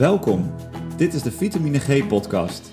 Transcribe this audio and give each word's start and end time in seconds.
Welkom, 0.00 0.54
dit 0.96 1.14
is 1.14 1.22
de 1.22 1.30
Vitamine 1.30 1.78
G 1.78 2.06
podcast. 2.06 2.70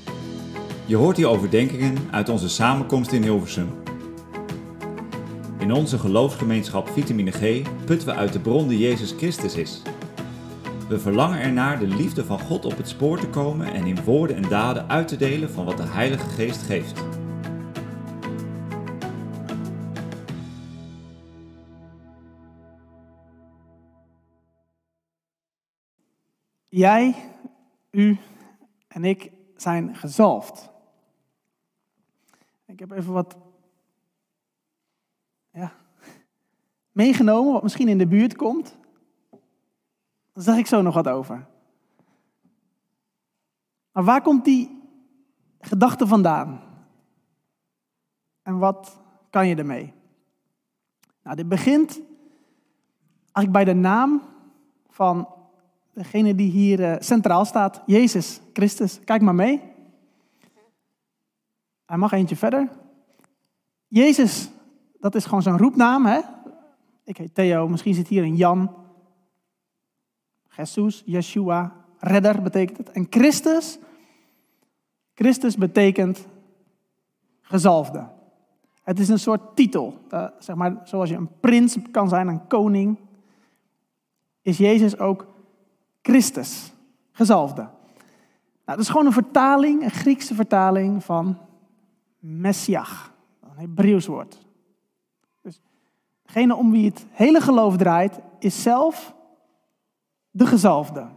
Je 0.86 0.96
hoort 0.96 1.18
hier 1.18 1.28
overdenkingen 1.28 1.96
uit 2.12 2.30
onze 2.30 2.50
samenkomst 2.50 3.12
in 3.12 3.24
Hilversum. 3.24 3.68
In 5.60 5.72
onze 5.72 6.00
geloofsgemeenschap 6.00 6.90
Vitamine 6.90 7.32
G 7.32 7.62
putten 7.86 8.08
we 8.08 8.14
uit 8.14 8.34
de 8.34 8.40
bron 8.40 8.68
die 8.68 8.80
Jezus 8.80 9.14
Christus 9.18 9.56
is. 9.56 9.82
We 10.90 11.00
verlangen 11.00 11.42
ernaar 11.42 11.80
de 11.80 11.88
liefde 11.88 12.26
van 12.26 12.40
God 12.40 12.66
op 12.66 12.78
het 12.78 12.90
spoor 12.90 13.20
te 13.20 13.28
komen 13.28 13.74
en 13.74 13.86
in 13.86 14.04
woorden 14.04 14.36
en 14.36 14.50
daden 14.50 14.90
uit 14.90 15.08
te 15.08 15.18
delen 15.18 15.52
van 15.52 15.66
wat 15.66 15.78
de 15.78 15.88
Heilige 15.88 16.30
Geest 16.30 16.62
geeft. 16.62 17.02
Jij, 26.78 27.16
u 27.92 28.18
en 28.88 29.04
ik 29.04 29.32
zijn 29.56 29.96
gezalfd. 29.96 30.70
Ik 32.66 32.80
heb 32.80 32.92
even 32.92 33.14
wat 33.14 33.38
ja, 35.52 35.74
meegenomen, 36.92 37.54
wat 37.54 37.64
misschien 37.64 37.88
in 37.88 37.98
de 37.98 38.08
buurt 38.08 38.36
komt. 38.36 38.78
Daar 40.34 40.44
zeg 40.44 40.58
ik 40.58 40.68
zo 40.68 40.82
nog 40.82 40.94
wat 40.94 41.08
over. 41.08 41.48
Maar 43.92 44.04
waar 44.04 44.22
komt 44.22 44.46
die 44.46 44.84
gedachte 45.60 46.08
vandaan? 46.08 46.62
En 48.42 48.58
wat 48.58 49.00
kan 49.30 49.48
je 49.48 49.56
ermee? 49.56 49.94
Nou, 51.24 51.36
dit 51.36 51.50
begint 51.50 52.02
eigenlijk 53.32 53.52
bij 53.52 53.66
de 53.66 53.80
naam 53.80 54.22
van 54.88 55.36
degene 55.98 56.36
die 56.36 56.52
hier 56.52 56.80
uh, 56.80 56.96
centraal 57.00 57.46
staat, 57.46 57.82
Jezus 57.86 58.42
Christus. 58.54 59.00
Kijk 59.04 59.22
maar 59.22 59.36
mee. 59.36 59.62
Hij 61.86 61.98
mag 61.98 62.12
eentje 62.12 62.36
verder. 62.36 62.70
Jezus, 63.88 64.50
dat 65.00 65.16
is 65.16 65.26
gewoon 65.26 65.42
zijn 65.42 65.58
roepnaam. 65.58 66.06
Hè? 66.06 66.20
Ik 67.04 67.18
heet 67.18 67.36
Theo, 67.36 67.68
misschien 67.68 67.94
zit 67.94 68.08
hier 68.08 68.24
een 68.24 68.36
Jan. 68.36 68.76
Jesus, 70.56 71.04
Yeshua, 71.06 71.76
redder 72.00 72.42
betekent 72.42 72.78
het. 72.78 72.90
En 72.90 73.08
Christus, 73.10 73.80
Christus 75.14 75.56
betekent 75.56 76.28
gezalfde. 77.42 78.08
Het 78.84 79.00
is 79.00 79.10
een 79.10 79.20
soort 79.20 79.56
titel. 79.56 80.00
Uh, 80.14 80.28
zeg 80.40 80.56
maar, 80.56 80.82
zoals 80.84 81.10
je 81.10 81.16
een 81.16 81.40
prins 81.40 81.78
kan 81.92 82.10
zijn, 82.10 82.28
een 82.28 82.48
koning, 82.48 82.98
is 84.42 84.58
Jezus 84.58 85.00
ook 85.00 85.36
Christus, 86.08 86.74
gezalfde. 87.12 87.62
Nou, 87.62 87.72
dat 88.66 88.80
is 88.80 88.90
gewoon 88.90 89.06
een 89.06 89.12
vertaling, 89.12 89.84
een 89.84 89.92
Griekse 89.92 90.36
vertaling 90.36 91.04
van 91.04 91.38
Messiach, 92.20 93.14
een 93.42 93.58
Hebreeuws 93.58 94.06
woord. 94.06 94.46
Dus 95.42 95.62
degene 96.22 96.56
om 96.56 96.72
wie 96.72 96.86
het 96.86 97.06
hele 97.10 97.42
geloof 97.42 97.78
draait, 97.78 98.20
is 98.40 98.62
zelf 98.62 99.16
de 100.32 100.46
gezalfde. 100.46 101.08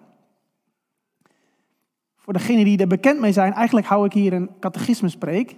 Voor 2.14 2.32
degenen 2.32 2.64
die 2.64 2.78
er 2.78 2.86
bekend 2.86 3.20
mee 3.20 3.32
zijn, 3.32 3.52
eigenlijk 3.52 3.86
hou 3.86 4.04
ik 4.04 4.12
hier 4.12 4.32
een 4.32 4.50
catechismus 4.60 5.12
spreek. 5.12 5.56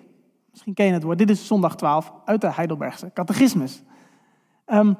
Misschien 0.51 0.75
ken 0.75 0.87
je 0.87 0.93
het 0.93 1.03
woord. 1.03 1.19
Dit 1.19 1.31
is 1.31 1.47
zondag 1.47 1.77
12 1.77 2.13
uit 2.25 2.41
de 2.41 2.53
Heidelbergse 2.53 3.11
catechismus. 3.15 3.83
Um, 4.67 4.97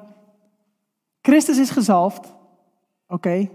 Christus 1.21 1.57
is 1.57 1.69
gezalfd. 1.69 2.35
Oké, 3.07 3.49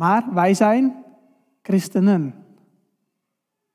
maar 0.00 0.34
wij 0.34 0.54
zijn 0.54 1.04
christenen. 1.62 2.44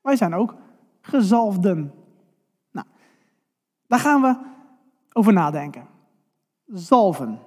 Wij 0.00 0.16
zijn 0.16 0.34
ook 0.34 0.54
gezalfden. 1.00 1.94
Nou, 2.70 2.86
daar 3.86 3.98
gaan 3.98 4.20
we 4.20 4.36
over 5.12 5.32
nadenken. 5.32 5.86
Zalven. 6.66 7.38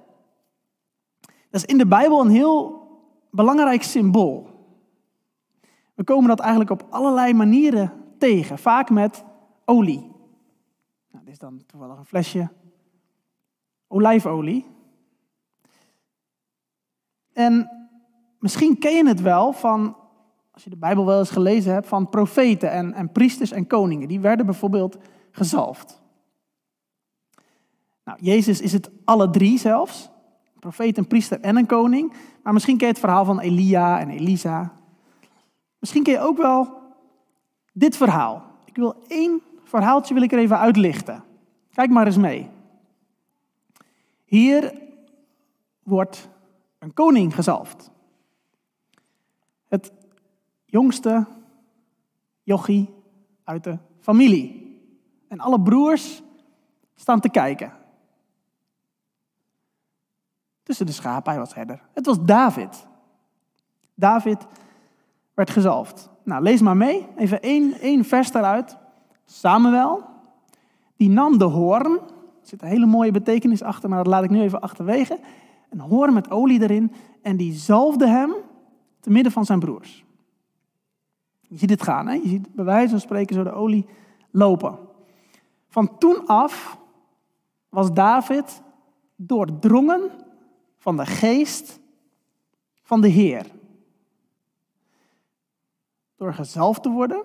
Dat 1.20 1.60
is 1.60 1.64
in 1.64 1.78
de 1.78 1.86
Bijbel 1.86 2.20
een 2.20 2.30
heel 2.30 2.88
belangrijk 3.30 3.82
symbool. 3.82 4.48
We 5.94 6.04
komen 6.04 6.28
dat 6.28 6.40
eigenlijk 6.40 6.70
op 6.70 6.86
allerlei 6.90 7.34
manieren 7.34 7.92
tegen, 8.18 8.58
vaak 8.58 8.90
met 8.90 9.24
olie. 9.64 10.10
Nou, 11.10 11.24
dit 11.24 11.32
is 11.32 11.38
dan 11.38 11.62
toevallig 11.66 11.98
een 11.98 12.04
flesje 12.04 12.48
olijfolie. 13.88 14.66
En 17.32 17.79
misschien 18.40 18.78
ken 18.78 18.96
je 18.96 19.08
het 19.08 19.20
wel 19.20 19.52
van, 19.52 19.96
als 20.50 20.64
je 20.64 20.70
de 20.70 20.76
Bijbel 20.76 21.06
wel 21.06 21.18
eens 21.18 21.30
gelezen 21.30 21.72
hebt, 21.72 21.88
van 21.88 22.08
profeten 22.08 22.70
en, 22.70 22.92
en 22.92 23.12
priesters 23.12 23.50
en 23.50 23.66
koningen. 23.66 24.08
Die 24.08 24.20
werden 24.20 24.46
bijvoorbeeld 24.46 24.96
gezalfd. 25.30 26.00
Nou, 28.04 28.18
Jezus 28.22 28.60
is 28.60 28.72
het 28.72 28.90
alle 29.04 29.30
drie 29.30 29.58
zelfs. 29.58 30.10
Een 30.54 30.60
profeet, 30.60 30.98
een 30.98 31.06
priester 31.06 31.40
en 31.40 31.56
een 31.56 31.66
koning. 31.66 32.12
Maar 32.42 32.52
misschien 32.52 32.76
ken 32.76 32.86
je 32.86 32.92
het 32.92 33.02
verhaal 33.02 33.24
van 33.24 33.40
Elia 33.40 34.00
en 34.00 34.10
Elisa. 34.10 34.72
Misschien 35.78 36.02
ken 36.02 36.12
je 36.12 36.20
ook 36.20 36.36
wel 36.36 36.78
dit 37.72 37.96
verhaal. 37.96 38.42
Ik 38.64 38.76
wil 38.76 38.94
één 39.08 39.42
verhaaltje 39.64 40.14
wil 40.14 40.22
ik 40.22 40.32
er 40.32 40.38
even 40.38 40.58
uitlichten. 40.58 41.24
Kijk 41.72 41.90
maar 41.90 42.06
eens 42.06 42.16
mee. 42.16 42.48
Hier 44.24 44.72
wordt 45.82 46.28
een 46.78 46.94
koning 46.94 47.34
gezalfd 47.34 47.90
jongste 50.70 51.26
jochie 52.42 52.88
uit 53.44 53.64
de 53.64 53.78
familie. 53.98 54.78
En 55.28 55.40
alle 55.40 55.60
broers 55.60 56.22
staan 56.94 57.20
te 57.20 57.28
kijken. 57.28 57.72
Tussen 60.62 60.86
de 60.86 60.92
schapen, 60.92 61.30
hij 61.30 61.40
was 61.40 61.54
herder. 61.54 61.82
Het 61.92 62.06
was 62.06 62.24
David. 62.24 62.86
David 63.94 64.46
werd 65.34 65.50
gezalfd. 65.50 66.10
Nou, 66.22 66.42
lees 66.42 66.60
maar 66.60 66.76
mee. 66.76 67.06
Even 67.16 67.42
één, 67.42 67.80
één 67.80 68.04
vers 68.04 68.32
daaruit. 68.32 68.76
Samuel, 69.24 70.04
die 70.96 71.08
nam 71.08 71.38
de 71.38 71.44
hoorn. 71.44 71.92
Er 71.92 72.46
zit 72.46 72.62
een 72.62 72.68
hele 72.68 72.86
mooie 72.86 73.10
betekenis 73.10 73.62
achter, 73.62 73.88
maar 73.88 73.98
dat 73.98 74.12
laat 74.12 74.24
ik 74.24 74.30
nu 74.30 74.40
even 74.40 74.60
achterwege. 74.60 75.18
Een 75.70 75.80
hoorn 75.80 76.12
met 76.12 76.30
olie 76.30 76.62
erin. 76.62 76.92
En 77.22 77.36
die 77.36 77.52
zalfde 77.52 78.08
hem 78.08 78.32
te 79.00 79.10
midden 79.10 79.32
van 79.32 79.44
zijn 79.44 79.58
broers. 79.58 80.04
Je 81.50 81.58
ziet 81.58 81.70
het 81.70 81.82
gaan, 81.82 82.06
hè? 82.06 82.12
je 82.12 82.28
ziet 82.28 82.54
bij 82.54 82.64
wijze 82.64 82.90
van 82.90 83.00
spreken 83.00 83.34
zo 83.34 83.42
de 83.42 83.52
olie 83.52 83.86
lopen. 84.30 84.78
Van 85.68 85.98
toen 85.98 86.26
af 86.26 86.78
was 87.68 87.92
David 87.92 88.62
doordrongen 89.16 90.10
van 90.78 90.96
de 90.96 91.06
geest 91.06 91.80
van 92.82 93.00
de 93.00 93.08
Heer. 93.08 93.46
Door 96.16 96.34
gezalfd 96.34 96.82
te 96.82 96.90
worden, 96.90 97.22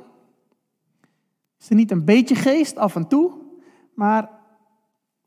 is 1.59 1.69
er 1.69 1.75
niet 1.75 1.91
een 1.91 2.05
beetje 2.05 2.35
geest 2.35 2.77
af 2.77 2.95
en 2.95 3.07
toe, 3.07 3.31
maar 3.93 4.29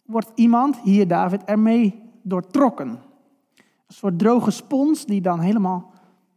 wordt 0.03 0.30
iemand, 0.34 0.80
hier 0.80 1.09
David, 1.09 1.44
ermee 1.44 2.03
doortrokken. 2.22 2.88
Een 2.88 3.94
soort 3.94 4.19
droge 4.19 4.50
spons 4.50 5.04
die 5.04 5.20
dan 5.20 5.41
helemaal 5.41 5.92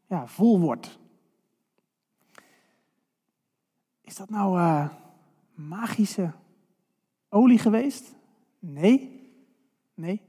ja, 0.07 0.27
vol 0.27 0.59
wordt. 0.59 0.99
Is 4.11 4.17
dat 4.17 4.29
nou 4.29 4.59
uh, 4.59 4.87
magische 5.55 6.31
olie 7.29 7.57
geweest? 7.57 8.15
Nee. 8.59 9.21
Nee. 9.93 10.21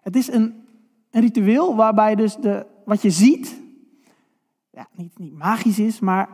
Het 0.00 0.16
is 0.16 0.32
een, 0.32 0.64
een 1.10 1.20
ritueel 1.20 1.76
waarbij 1.76 2.14
dus 2.14 2.36
de, 2.36 2.66
wat 2.84 3.02
je 3.02 3.10
ziet, 3.10 3.60
ja, 4.70 4.88
niet, 4.92 5.18
niet 5.18 5.32
magisch 5.32 5.78
is, 5.78 6.00
maar 6.00 6.28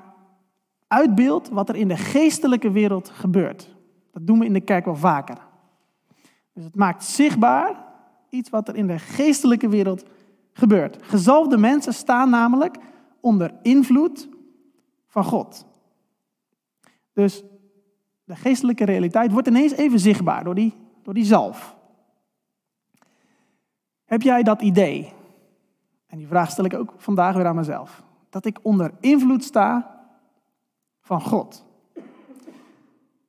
uitbeeldt 0.87 1.49
wat 1.49 1.69
er 1.69 1.77
in 1.77 1.89
de 1.89 1.97
geestelijke 1.97 2.71
wereld 2.71 3.09
gebeurt. 3.09 3.77
Dat 4.13 4.27
doen 4.27 4.39
we 4.39 4.45
in 4.45 4.53
de 4.53 4.61
kerk 4.61 4.85
wel 4.85 4.97
vaker. 4.97 5.39
Dus 6.53 6.65
het 6.65 6.75
maakt 6.75 7.05
zichtbaar 7.05 7.85
iets 8.29 8.51
wat 8.51 8.69
er 8.69 8.77
in 8.77 8.87
de 8.87 8.99
geestelijke 8.99 9.69
wereld 9.69 10.05
gebeurt. 10.53 10.99
Gezalfde 11.01 11.57
mensen 11.57 11.95
staan 11.95 12.31
namelijk 12.31 12.79
onder 13.21 13.55
invloed 13.63 14.29
van 15.07 15.25
God. 15.25 15.67
Dus 17.17 17.45
de 18.25 18.37
geestelijke 18.37 18.85
realiteit 18.85 19.33
wordt 19.33 19.49
ineens 19.49 19.73
even 19.73 20.01
zichtbaar 20.01 20.45
door 20.45 20.55
die, 20.55 20.75
door 21.03 21.15
die 21.15 21.25
zalf. 21.25 21.77
Heb 24.05 24.23
jij 24.23 24.43
dat 24.43 24.63
idee? 24.63 25.13
En 26.07 26.19
die 26.19 26.27
vraag 26.27 26.51
stel 26.51 26.65
ik 26.65 26.75
ook 26.75 26.95
vandaag 26.97 27.35
weer 27.35 27.47
aan 27.47 27.55
mezelf. 27.55 28.03
Dat 28.31 28.45
ik 28.45 28.59
onder 28.63 28.93
invloed 29.01 29.45
sta 29.45 30.01
van 31.01 31.21
God. 31.21 31.65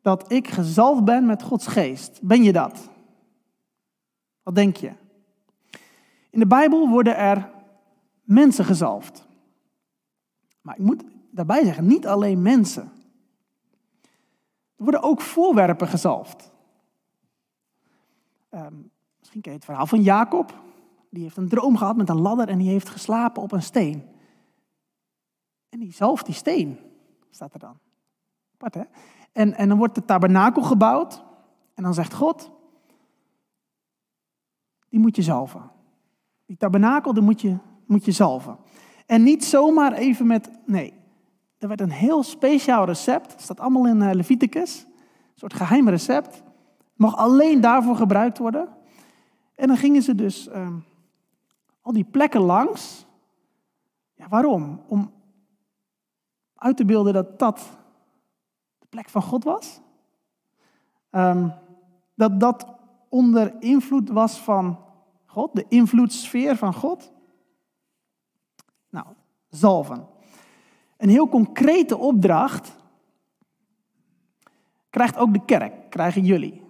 Dat 0.01 0.31
ik 0.31 0.47
gezalfd 0.47 1.03
ben 1.03 1.25
met 1.25 1.43
Gods 1.43 1.67
geest. 1.67 2.19
Ben 2.21 2.43
je 2.43 2.53
dat? 2.53 2.89
Wat 4.43 4.55
denk 4.55 4.75
je? 4.75 4.91
In 6.29 6.39
de 6.39 6.47
Bijbel 6.47 6.89
worden 6.89 7.17
er 7.17 7.49
mensen 8.23 8.65
gezalfd. 8.65 9.27
Maar 10.61 10.77
ik 10.77 10.83
moet 10.83 11.03
daarbij 11.31 11.63
zeggen, 11.63 11.87
niet 11.87 12.07
alleen 12.07 12.41
mensen. 12.41 12.91
Er 14.77 14.83
worden 14.83 15.01
ook 15.01 15.21
voorwerpen 15.21 15.87
gezalfd. 15.87 16.51
Ehm, 18.49 18.75
misschien 19.19 19.41
ken 19.41 19.51
je 19.51 19.57
het 19.57 19.65
verhaal 19.65 19.87
van 19.87 20.01
Jacob. 20.01 20.61
Die 21.09 21.23
heeft 21.23 21.37
een 21.37 21.49
droom 21.49 21.77
gehad 21.77 21.97
met 21.97 22.09
een 22.09 22.21
ladder 22.21 22.49
en 22.49 22.57
die 22.57 22.69
heeft 22.69 22.89
geslapen 22.89 23.41
op 23.41 23.51
een 23.51 23.61
steen. 23.61 24.03
En 25.69 25.79
die 25.79 25.93
zalft 25.93 26.25
die 26.25 26.35
steen, 26.35 26.79
staat 27.29 27.53
er 27.53 27.59
dan. 27.59 27.77
Apart, 28.53 28.73
hè? 28.73 28.83
En, 29.31 29.53
en 29.53 29.67
dan 29.69 29.77
wordt 29.77 29.95
de 29.95 30.05
tabernakel 30.05 30.61
gebouwd. 30.61 31.23
En 31.73 31.83
dan 31.83 31.93
zegt 31.93 32.13
God, 32.13 32.51
die 34.89 34.99
moet 34.99 35.15
je 35.15 35.21
zalven. 35.21 35.71
Die 36.45 36.57
tabernakel, 36.57 37.13
die 37.13 37.23
moet 37.23 37.41
je, 37.41 37.57
moet 37.85 38.05
je 38.05 38.11
zalven. 38.11 38.57
En 39.05 39.23
niet 39.23 39.45
zomaar 39.45 39.93
even 39.93 40.27
met, 40.27 40.49
nee. 40.65 40.93
Er 41.57 41.67
werd 41.67 41.81
een 41.81 41.91
heel 41.91 42.23
speciaal 42.23 42.85
recept, 42.85 43.31
het 43.31 43.41
staat 43.41 43.59
allemaal 43.59 43.87
in 43.87 44.01
eh, 44.01 44.13
Leviticus. 44.13 44.83
Een 44.83 45.33
soort 45.35 45.53
geheim 45.53 45.89
recept. 45.89 46.43
Mag 46.93 47.15
alleen 47.15 47.61
daarvoor 47.61 47.95
gebruikt 47.95 48.37
worden. 48.37 48.69
En 49.55 49.67
dan 49.67 49.77
gingen 49.77 50.01
ze 50.01 50.15
dus 50.15 50.47
ehm, 50.47 50.77
al 51.81 51.93
die 51.93 52.03
plekken 52.03 52.41
langs. 52.41 53.05
Ja, 54.13 54.27
waarom? 54.27 54.81
Om 54.87 55.11
uit 56.55 56.77
te 56.77 56.85
beelden 56.85 57.13
dat 57.13 57.39
dat 57.39 57.77
de 58.79 58.85
plek 58.89 59.09
van 59.09 59.21
God 59.21 59.43
was. 59.43 59.81
Um, 61.11 61.53
dat 62.15 62.39
dat 62.39 62.67
onder 63.09 63.61
invloed 63.61 64.09
was 64.09 64.39
van 64.39 64.79
God, 65.25 65.55
de 65.55 65.65
invloedssfeer 65.69 66.55
van 66.55 66.73
God. 66.73 67.11
Nou, 68.89 69.05
zalven. 69.49 70.07
Een 70.97 71.09
heel 71.09 71.29
concrete 71.29 71.97
opdracht 71.97 72.75
krijgt 74.89 75.17
ook 75.17 75.33
de 75.33 75.45
kerk, 75.45 75.89
krijgen 75.89 76.25
jullie. 76.25 76.61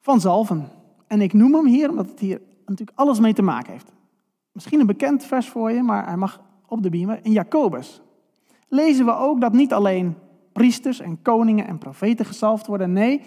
Van 0.00 0.20
zalven. 0.20 0.68
En 1.06 1.20
ik 1.20 1.32
noem 1.32 1.54
hem 1.54 1.66
hier 1.66 1.90
omdat 1.90 2.06
het 2.06 2.20
hier 2.20 2.40
natuurlijk 2.66 2.98
alles 2.98 3.20
mee 3.20 3.34
te 3.34 3.42
maken 3.42 3.72
heeft. 3.72 3.92
Misschien 4.52 4.80
een 4.80 4.86
bekend 4.86 5.24
vers 5.24 5.48
voor 5.48 5.72
je, 5.72 5.82
maar 5.82 6.06
hij 6.06 6.16
mag 6.16 6.40
op 6.66 6.82
de 6.82 6.90
beamer. 6.90 7.20
In 7.22 7.32
Jacobus 7.32 8.00
lezen 8.68 9.04
we 9.04 9.16
ook 9.16 9.40
dat 9.40 9.52
niet 9.52 9.72
alleen 9.72 10.16
priesters 10.52 11.00
en 11.00 11.22
koningen 11.22 11.66
en 11.66 11.78
profeten 11.78 12.26
gezalfd 12.26 12.66
worden. 12.66 12.92
Nee, 12.92 13.22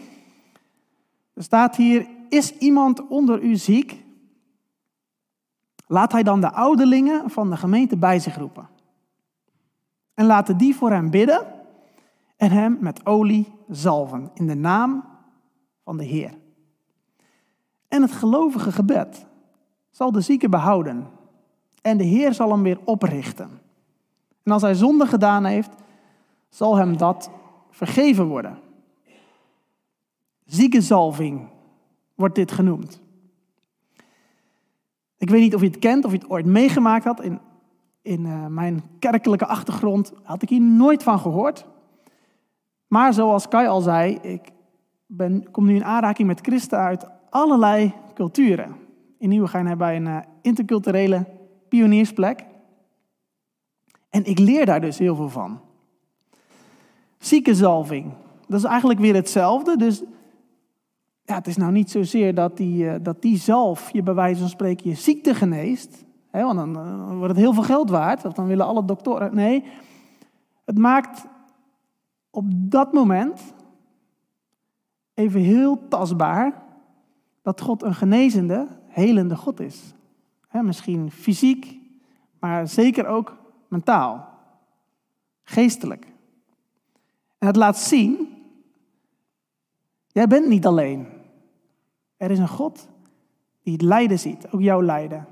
er 1.34 1.44
staat 1.44 1.76
hier, 1.76 2.08
is 2.30 2.58
iemand 2.58 3.08
onder 3.08 3.42
u 3.42 3.56
ziek? 3.56 4.05
Laat 5.88 6.12
hij 6.12 6.24
dan 6.24 6.42
de 6.42 6.52
ouderlingen 6.52 7.30
van 7.30 7.50
de 7.50 7.58
gemeente 7.58 7.98
bij 7.98 8.20
zich 8.20 8.38
roepen. 8.38 8.70
En 10.14 10.26
laten 10.26 10.58
die 10.58 10.76
voor 10.76 10.92
hem 10.92 11.10
bidden 11.10 11.46
en 12.38 12.52
hem 12.52 12.78
met 12.80 13.06
olie 13.06 13.54
zalven 13.68 14.32
in 14.34 14.48
de 14.48 14.56
naam 14.56 15.06
van 15.84 15.98
de 15.98 16.04
Heer. 16.04 16.34
En 17.88 18.02
het 18.02 18.12
gelovige 18.12 18.72
gebed 18.72 19.26
zal 19.90 20.12
de 20.12 20.22
zieke 20.22 20.50
behouden 20.50 21.08
en 21.82 21.98
de 21.98 22.04
Heer 22.04 22.34
zal 22.34 22.52
hem 22.52 22.64
weer 22.64 22.80
oprichten. 22.84 23.50
En 24.44 24.52
als 24.52 24.62
hij 24.62 24.74
zonde 24.74 25.06
gedaan 25.06 25.46
heeft, 25.46 25.72
zal 26.50 26.76
hem 26.76 26.98
dat 26.98 27.30
vergeven 27.70 28.28
worden. 28.28 28.60
Ziekenzalving 30.46 31.48
wordt 32.16 32.36
dit 32.36 32.52
genoemd. 32.52 33.02
Ik 35.18 35.30
weet 35.30 35.42
niet 35.42 35.56
of 35.56 35.62
je 35.62 35.68
het 35.68 35.80
kent, 35.80 36.06
of 36.06 36.12
je 36.12 36.18
het 36.18 36.30
ooit 36.30 36.46
meegemaakt 36.46 37.06
had. 37.06 37.22
In, 37.22 37.40
in 38.02 38.26
uh, 38.26 38.46
mijn 38.48 38.84
kerkelijke 39.00 39.46
achtergrond 39.46 40.14
had 40.24 40.42
ik 40.42 40.50
hier 40.50 40.62
nooit 40.62 41.04
van 41.04 41.20
gehoord. 41.20 41.66
Maar 42.88 43.14
zoals 43.14 43.48
Kai 43.48 43.68
al 43.68 43.82
zei, 43.82 44.16
ik 44.22 44.52
ben, 45.06 45.52
kom 45.52 45.66
nu 45.66 45.76
in 45.76 45.84
aanraking 45.84 46.28
met 46.28 46.42
christen 46.42 46.80
uit 46.80 47.10
allerlei 47.30 47.94
culturen. 48.14 48.76
In 49.18 49.30
Nieuwegein 49.30 49.68
hebben 49.68 49.88
wij 49.88 49.96
een 49.96 50.06
uh, 50.06 50.18
interculturele 50.42 51.26
pioniersplek. 51.70 52.46
En 54.10 54.26
ik 54.26 54.40
leer 54.40 54.66
daar 54.66 54.82
dus 54.82 54.98
heel 54.98 55.16
veel 55.16 55.30
van. 55.30 55.60
Ziekenzalving, 57.18 58.14
dat 58.48 58.60
is 58.60 58.66
eigenlijk 58.66 59.00
weer 59.00 59.16
hetzelfde. 59.16 59.78
Dus 59.78 60.04
ja, 61.26 61.36
het 61.36 61.48
is 61.48 61.58
nou 61.58 61.72
niet 61.72 61.92
zozeer 61.92 62.36
dat 62.36 62.58
die, 62.58 62.84
uh, 62.84 62.96
dat 63.02 63.22
die 63.22 63.38
zalf 63.38 63.92
je 63.92 64.04
bij 64.04 64.14
wijze 64.14 64.40
van 64.40 64.50
spreken 64.50 64.90
je 64.90 64.96
ziekte 64.96 65.36
geneest. 65.36 66.06
Hè, 66.30 66.44
want 66.44 66.58
dan, 66.58 66.78
uh, 66.78 67.18
wordt 67.18 67.28
het 67.28 67.38
heel 67.38 67.54
veel 67.54 67.64
geld 67.64 67.90
waard. 67.90 68.26
Of 68.26 68.34
dan 68.34 68.48
willen 68.48 68.66
alle 68.66 68.86
doktoren. 68.86 69.36
Nee, 69.36 69.64
het 70.66 70.78
maakt 70.78 71.26
op 72.30 72.46
dat 72.48 72.94
moment 72.94 73.54
even 75.14 75.42
heel 75.42 75.88
tastbaar 75.88 76.64
dat 77.42 77.62
God 77.62 77.84
een 77.84 77.96
genezende, 77.96 78.68
helende 78.88 79.36
God 79.36 79.60
is. 79.60 79.94
Hè, 80.48 80.64
misschien 80.64 81.12
fysiek, 81.12 81.80
maar 82.40 82.68
zeker 82.68 83.08
ook 83.08 83.38
mentaal, 83.68 84.30
geestelijk. 85.44 86.06
En 87.38 87.48
het 87.48 87.56
laat 87.56 87.78
zien, 87.78 88.28
jij 90.08 90.28
bent 90.28 90.48
niet 90.48 90.66
alleen. 90.66 91.15
Er 92.18 92.32
is 92.32 92.40
een 92.40 92.48
God 92.48 92.90
die 93.62 93.74
het 93.74 93.82
lijden 93.82 94.20
ziet, 94.20 94.52
ook 94.52 94.62
jouw 94.62 94.82
lijden. 94.82 95.28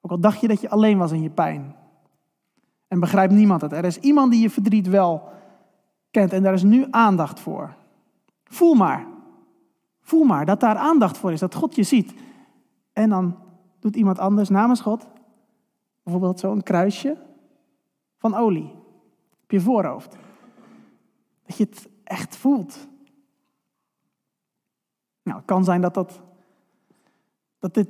Ook 0.00 0.10
al 0.10 0.20
dacht 0.20 0.40
je 0.40 0.48
dat 0.48 0.60
je 0.60 0.70
alleen 0.70 0.98
was 0.98 1.12
in 1.12 1.22
je 1.22 1.30
pijn. 1.30 1.76
En 2.88 3.00
begrijpt 3.00 3.32
niemand 3.32 3.60
het. 3.60 3.72
Er 3.72 3.84
is 3.84 3.98
iemand 3.98 4.32
die 4.32 4.40
je 4.40 4.50
verdriet 4.50 4.88
wel 4.88 5.28
kent 6.10 6.32
en 6.32 6.42
daar 6.42 6.52
is 6.52 6.62
nu 6.62 6.86
aandacht 6.90 7.40
voor. 7.40 7.74
Voel 8.44 8.74
maar. 8.74 9.06
Voel 10.00 10.24
maar 10.24 10.46
dat 10.46 10.60
daar 10.60 10.76
aandacht 10.76 11.18
voor 11.18 11.32
is, 11.32 11.40
dat 11.40 11.54
God 11.54 11.74
je 11.74 11.82
ziet. 11.82 12.14
En 12.92 13.08
dan 13.08 13.36
doet 13.78 13.96
iemand 13.96 14.18
anders 14.18 14.48
namens 14.48 14.80
God 14.80 15.06
bijvoorbeeld 16.02 16.40
zo'n 16.40 16.62
kruisje 16.62 17.16
van 18.16 18.34
olie 18.34 18.72
op 19.42 19.50
je 19.50 19.60
voorhoofd. 19.60 20.16
Dat 21.46 21.56
je 21.56 21.64
het 21.64 21.88
echt 22.04 22.36
voelt. 22.36 22.88
Nou, 25.30 25.42
het 25.42 25.50
kan 25.50 25.64
zijn 25.64 25.80
dat, 25.80 25.94
dat, 25.94 26.20
dat 27.58 27.74
dit 27.74 27.88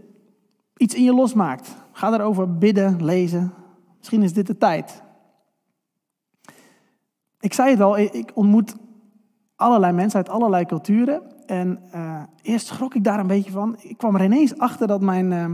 iets 0.77 0.95
in 0.95 1.03
je 1.03 1.15
losmaakt. 1.15 1.77
Ga 1.93 2.13
erover 2.13 2.59
bidden, 2.59 3.05
lezen. 3.05 3.53
Misschien 3.99 4.23
is 4.23 4.33
dit 4.33 4.47
de 4.47 4.57
tijd. 4.57 5.03
Ik 7.41 7.53
zei 7.53 7.71
het 7.71 7.81
al, 7.81 7.99
ik 7.99 8.31
ontmoet 8.35 8.77
allerlei 9.57 9.93
mensen 9.93 10.19
uit 10.19 10.29
allerlei 10.29 10.65
culturen. 10.65 11.47
En 11.47 11.83
uh, 11.95 12.23
eerst 12.43 12.67
schrok 12.67 12.95
ik 12.95 13.05
daar 13.05 13.21
een 13.21 13.27
beetje 13.27 13.51
van. 13.51 13.77
Ik 13.79 13.99
kwam 13.99 14.15
er 14.15 14.25
ineens 14.25 14.59
achter 14.59 14.87
dat 14.87 15.01
mijn 15.01 15.31
uh, 15.31 15.51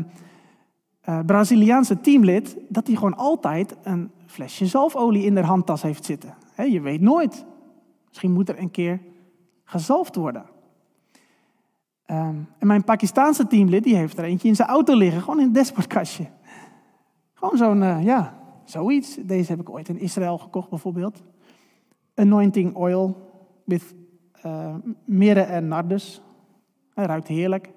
uh, 1.08 1.24
Braziliaanse 1.26 2.00
teamlid... 2.00 2.56
dat 2.68 2.86
hij 2.86 2.96
gewoon 2.96 3.16
altijd 3.16 3.76
een 3.82 4.10
flesje 4.26 4.66
zalfolie 4.66 5.24
in 5.24 5.34
de 5.34 5.42
handtas 5.42 5.82
heeft 5.82 6.04
zitten. 6.04 6.34
Je 6.56 6.80
weet 6.80 7.00
nooit. 7.00 7.44
Misschien 8.08 8.32
moet 8.32 8.48
er 8.48 8.58
een 8.58 8.70
keer 8.70 9.00
gezalfd 9.64 10.16
worden. 10.16 10.54
Um, 12.10 12.48
en 12.58 12.66
mijn 12.66 12.84
Pakistaanse 12.84 13.46
teamlid 13.46 13.84
die 13.84 13.96
heeft 13.96 14.18
er 14.18 14.24
eentje 14.24 14.48
in 14.48 14.56
zijn 14.56 14.68
auto 14.68 14.96
liggen, 14.96 15.20
gewoon 15.20 15.38
in 15.38 15.44
het 15.44 15.54
dashboardkastje. 15.54 16.26
Gewoon 17.34 17.56
zo'n, 17.56 17.82
uh, 17.82 18.04
ja, 18.04 18.34
zoiets. 18.64 19.14
Deze 19.14 19.50
heb 19.50 19.60
ik 19.60 19.70
ooit 19.70 19.88
in 19.88 19.98
Israël 19.98 20.38
gekocht 20.38 20.70
bijvoorbeeld. 20.70 21.22
Anointing 22.14 22.74
oil 22.74 23.30
with 23.64 23.94
uh, 24.46 24.74
mirre 25.04 25.40
en 25.40 25.68
nardus. 25.68 26.22
Hij 26.94 27.06
ruikt 27.06 27.28
heerlijk. 27.28 27.70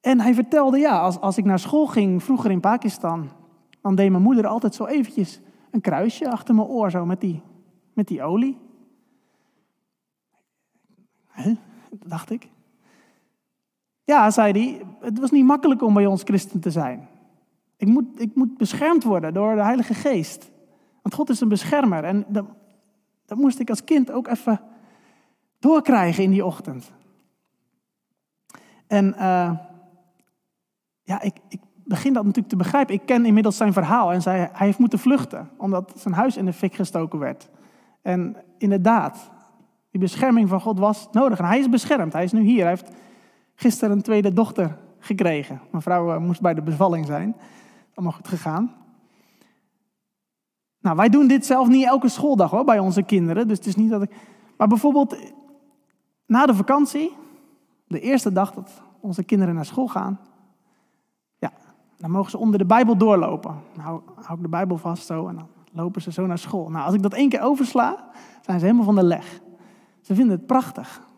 En 0.00 0.20
hij 0.20 0.34
vertelde, 0.34 0.78
ja, 0.78 1.00
als, 1.00 1.20
als 1.20 1.38
ik 1.38 1.44
naar 1.44 1.58
school 1.58 1.86
ging 1.86 2.22
vroeger 2.22 2.50
in 2.50 2.60
Pakistan, 2.60 3.28
dan 3.80 3.94
deed 3.94 4.10
mijn 4.10 4.22
moeder 4.22 4.46
altijd 4.46 4.74
zo 4.74 4.86
eventjes 4.86 5.40
een 5.70 5.80
kruisje 5.80 6.30
achter 6.30 6.54
mijn 6.54 6.66
oor, 6.66 6.90
zo 6.90 7.06
met 7.06 7.20
die, 7.20 7.42
met 7.92 8.06
die 8.06 8.22
olie. 8.22 8.58
Huh? 11.34 11.56
dacht 11.90 12.30
ik. 12.30 12.51
Ja, 14.12 14.30
zei 14.30 14.52
hij, 14.52 14.86
het 15.00 15.18
was 15.18 15.30
niet 15.30 15.44
makkelijk 15.44 15.82
om 15.82 15.94
bij 15.94 16.06
ons 16.06 16.22
christen 16.22 16.60
te 16.60 16.70
zijn. 16.70 17.08
Ik 17.76 17.88
moet, 17.88 18.20
ik 18.20 18.34
moet 18.34 18.56
beschermd 18.56 19.04
worden 19.04 19.34
door 19.34 19.54
de 19.54 19.62
Heilige 19.62 19.94
Geest. 19.94 20.50
Want 21.02 21.14
God 21.14 21.30
is 21.30 21.40
een 21.40 21.48
beschermer. 21.48 22.04
En 22.04 22.24
dat, 22.28 22.44
dat 23.26 23.38
moest 23.38 23.58
ik 23.58 23.70
als 23.70 23.84
kind 23.84 24.10
ook 24.10 24.28
even 24.28 24.60
doorkrijgen 25.58 26.24
in 26.24 26.30
die 26.30 26.44
ochtend. 26.44 26.92
En 28.86 29.14
uh, 29.18 29.50
ja, 31.02 31.20
ik, 31.20 31.36
ik, 31.48 31.60
begin 31.84 32.12
dat 32.12 32.22
natuurlijk 32.22 32.50
te 32.50 32.56
begrijpen. 32.56 32.94
Ik 32.94 33.06
ken 33.06 33.26
inmiddels 33.26 33.56
zijn 33.56 33.72
verhaal 33.72 34.12
en 34.12 34.22
zei, 34.22 34.48
hij 34.52 34.66
heeft 34.66 34.78
moeten 34.78 34.98
vluchten, 34.98 35.50
omdat 35.56 35.92
zijn 35.96 36.14
huis 36.14 36.36
in 36.36 36.44
de 36.44 36.52
fik 36.52 36.74
gestoken 36.74 37.18
werd. 37.18 37.48
En 38.02 38.36
inderdaad, 38.58 39.30
die 39.90 40.00
bescherming 40.00 40.48
van 40.48 40.60
God 40.60 40.78
was 40.78 41.08
nodig. 41.12 41.38
En 41.38 41.44
hij 41.44 41.58
is 41.58 41.68
beschermd, 41.68 42.12
hij 42.12 42.24
is 42.24 42.32
nu 42.32 42.42
hier. 42.42 42.60
Hij 42.60 42.68
heeft 42.68 42.90
gisteren 43.62 43.96
een 43.96 44.02
tweede 44.02 44.32
dochter 44.32 44.78
gekregen. 44.98 45.60
Mijn 45.70 45.82
vrouw 45.82 46.20
moest 46.20 46.40
bij 46.40 46.54
de 46.54 46.62
bevalling 46.62 47.06
zijn. 47.06 47.36
allemaal 47.94 48.12
goed 48.12 48.28
gegaan. 48.28 48.72
Nou, 50.80 50.96
wij 50.96 51.08
doen 51.08 51.26
dit 51.26 51.46
zelf 51.46 51.68
niet 51.68 51.86
elke 51.86 52.08
schooldag 52.08 52.50
hoor, 52.50 52.64
bij 52.64 52.78
onze 52.78 53.02
kinderen. 53.02 53.48
Dus 53.48 53.56
het 53.56 53.66
is 53.66 53.76
niet 53.76 53.90
dat 53.90 54.02
ik. 54.02 54.14
Maar 54.56 54.68
bijvoorbeeld 54.68 55.16
na 56.26 56.46
de 56.46 56.54
vakantie, 56.54 57.12
de 57.86 58.00
eerste 58.00 58.32
dag 58.32 58.52
dat 58.52 58.82
onze 59.00 59.24
kinderen 59.24 59.54
naar 59.54 59.64
school 59.64 59.88
gaan, 59.88 60.20
ja, 61.38 61.52
dan 61.98 62.10
mogen 62.10 62.30
ze 62.30 62.38
onder 62.38 62.58
de 62.58 62.66
Bijbel 62.66 62.96
doorlopen. 62.96 63.54
Nou, 63.76 64.00
hou 64.14 64.36
ik 64.36 64.42
de 64.42 64.48
Bijbel 64.48 64.76
vast 64.76 65.06
zo 65.06 65.28
en 65.28 65.34
dan 65.34 65.48
lopen 65.72 66.02
ze 66.02 66.12
zo 66.12 66.26
naar 66.26 66.38
school. 66.38 66.68
Nou, 66.68 66.84
als 66.84 66.94
ik 66.94 67.02
dat 67.02 67.12
één 67.12 67.28
keer 67.28 67.42
oversla, 67.42 68.10
zijn 68.40 68.58
ze 68.58 68.64
helemaal 68.64 68.86
van 68.86 68.94
de 68.94 69.02
leg. 69.02 69.40
Ze 70.00 70.14
vinden 70.14 70.36
het 70.36 70.46
prachtig. 70.46 71.10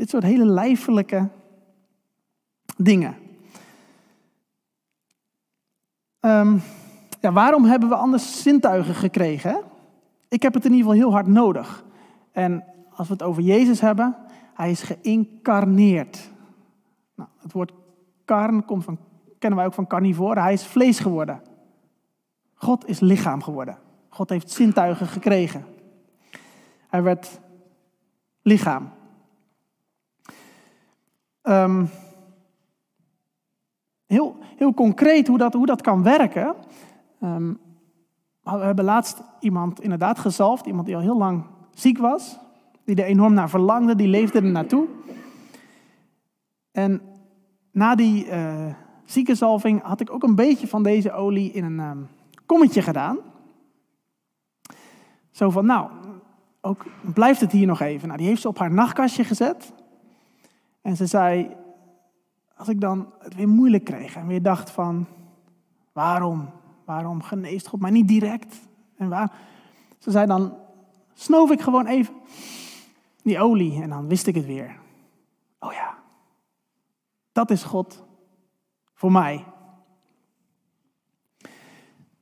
Dit 0.00 0.10
soort 0.10 0.22
hele 0.22 0.44
lijfelijke 0.44 1.28
dingen. 2.76 3.16
Ehm, 6.20 6.58
ja, 7.20 7.32
waarom 7.32 7.64
hebben 7.64 7.88
we 7.88 7.94
anders 7.94 8.42
zintuigen 8.42 8.94
gekregen? 8.94 9.62
Ik 10.28 10.42
heb 10.42 10.54
het 10.54 10.64
in 10.64 10.72
ieder 10.72 10.86
geval 10.86 11.00
heel 11.00 11.12
hard 11.12 11.26
nodig. 11.26 11.84
En 12.32 12.64
als 12.90 13.06
we 13.06 13.12
het 13.12 13.22
over 13.22 13.42
Jezus 13.42 13.80
hebben, 13.80 14.16
hij 14.54 14.70
is 14.70 14.82
geïncarneerd. 14.82 16.30
Nou, 17.14 17.28
het 17.38 17.52
woord 17.52 17.72
karn 18.24 18.64
komt 18.64 18.84
van, 18.84 18.98
kennen 19.38 19.58
wij 19.58 19.68
ook 19.68 19.74
van 19.74 19.86
carnivoren. 19.86 20.42
Hij 20.42 20.52
is 20.52 20.66
vlees 20.66 20.98
geworden. 20.98 21.42
God 22.54 22.88
is 22.88 23.00
lichaam 23.00 23.42
geworden. 23.42 23.78
God 24.08 24.28
heeft 24.28 24.50
zintuigen 24.50 25.06
gekregen. 25.06 25.64
Hij 26.88 27.02
werd 27.02 27.40
lichaam. 28.42 28.98
Um, 31.50 31.88
heel, 34.06 34.36
heel 34.56 34.74
concreet 34.74 35.26
hoe 35.26 35.38
dat, 35.38 35.52
hoe 35.52 35.66
dat 35.66 35.80
kan 35.80 36.02
werken. 36.02 36.54
Um, 37.22 37.58
we 38.42 38.50
hebben 38.50 38.84
laatst 38.84 39.22
iemand 39.40 39.80
inderdaad 39.80 40.18
gezalfd, 40.18 40.66
iemand 40.66 40.86
die 40.86 40.96
al 40.96 41.02
heel 41.02 41.18
lang 41.18 41.44
ziek 41.74 41.98
was, 41.98 42.38
die 42.84 42.96
er 42.96 43.04
enorm 43.04 43.34
naar 43.34 43.50
verlangde, 43.50 43.94
die 43.94 44.08
leefde 44.08 44.38
er 44.38 44.50
naartoe. 44.50 44.86
En 46.72 47.02
na 47.72 47.94
die 47.94 48.26
uh, 48.26 48.74
ziekenzalving 49.04 49.82
had 49.82 50.00
ik 50.00 50.12
ook 50.12 50.22
een 50.22 50.34
beetje 50.34 50.68
van 50.68 50.82
deze 50.82 51.12
olie 51.12 51.52
in 51.52 51.64
een 51.64 51.78
um, 51.78 52.08
kommetje 52.46 52.82
gedaan. 52.82 53.18
Zo 55.30 55.50
van, 55.50 55.66
nou, 55.66 55.90
ook, 56.60 56.84
blijft 57.14 57.40
het 57.40 57.52
hier 57.52 57.66
nog 57.66 57.80
even. 57.80 58.06
Nou, 58.06 58.18
die 58.18 58.28
heeft 58.28 58.40
ze 58.40 58.48
op 58.48 58.58
haar 58.58 58.72
nachtkastje 58.72 59.24
gezet. 59.24 59.72
En 60.82 60.96
ze 60.96 61.06
zei, 61.06 61.56
als 62.56 62.68
ik 62.68 62.80
dan 62.80 63.12
het 63.18 63.34
weer 63.34 63.48
moeilijk 63.48 63.84
kreeg 63.84 64.16
en 64.16 64.26
weer 64.26 64.42
dacht 64.42 64.70
van, 64.70 65.06
waarom? 65.92 66.50
Waarom 66.84 67.22
geneest 67.22 67.68
God 67.68 67.80
mij 67.80 67.90
niet 67.90 68.08
direct? 68.08 68.68
En 68.96 69.08
waar? 69.08 69.32
Ze 69.98 70.10
zei 70.10 70.26
dan, 70.26 70.54
snoof 71.12 71.50
ik 71.50 71.60
gewoon 71.60 71.86
even 71.86 72.14
die 73.22 73.40
olie 73.40 73.82
en 73.82 73.88
dan 73.88 74.08
wist 74.08 74.26
ik 74.26 74.34
het 74.34 74.46
weer. 74.46 74.78
Oh 75.58 75.72
ja, 75.72 75.98
dat 77.32 77.50
is 77.50 77.62
God 77.62 78.04
voor 78.94 79.12
mij. 79.12 79.44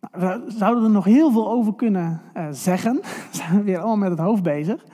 Nou, 0.01 0.45
we 0.45 0.51
zouden 0.51 0.85
er 0.85 0.91
nog 0.91 1.05
heel 1.05 1.31
veel 1.31 1.51
over 1.51 1.75
kunnen 1.75 2.23
uh, 2.37 2.49
zeggen. 2.51 2.95
We 3.31 3.37
zijn 3.37 3.63
weer 3.63 3.79
allemaal 3.79 3.97
met 3.97 4.11
het 4.11 4.27
hoofd 4.27 4.43
bezig. 4.43 4.85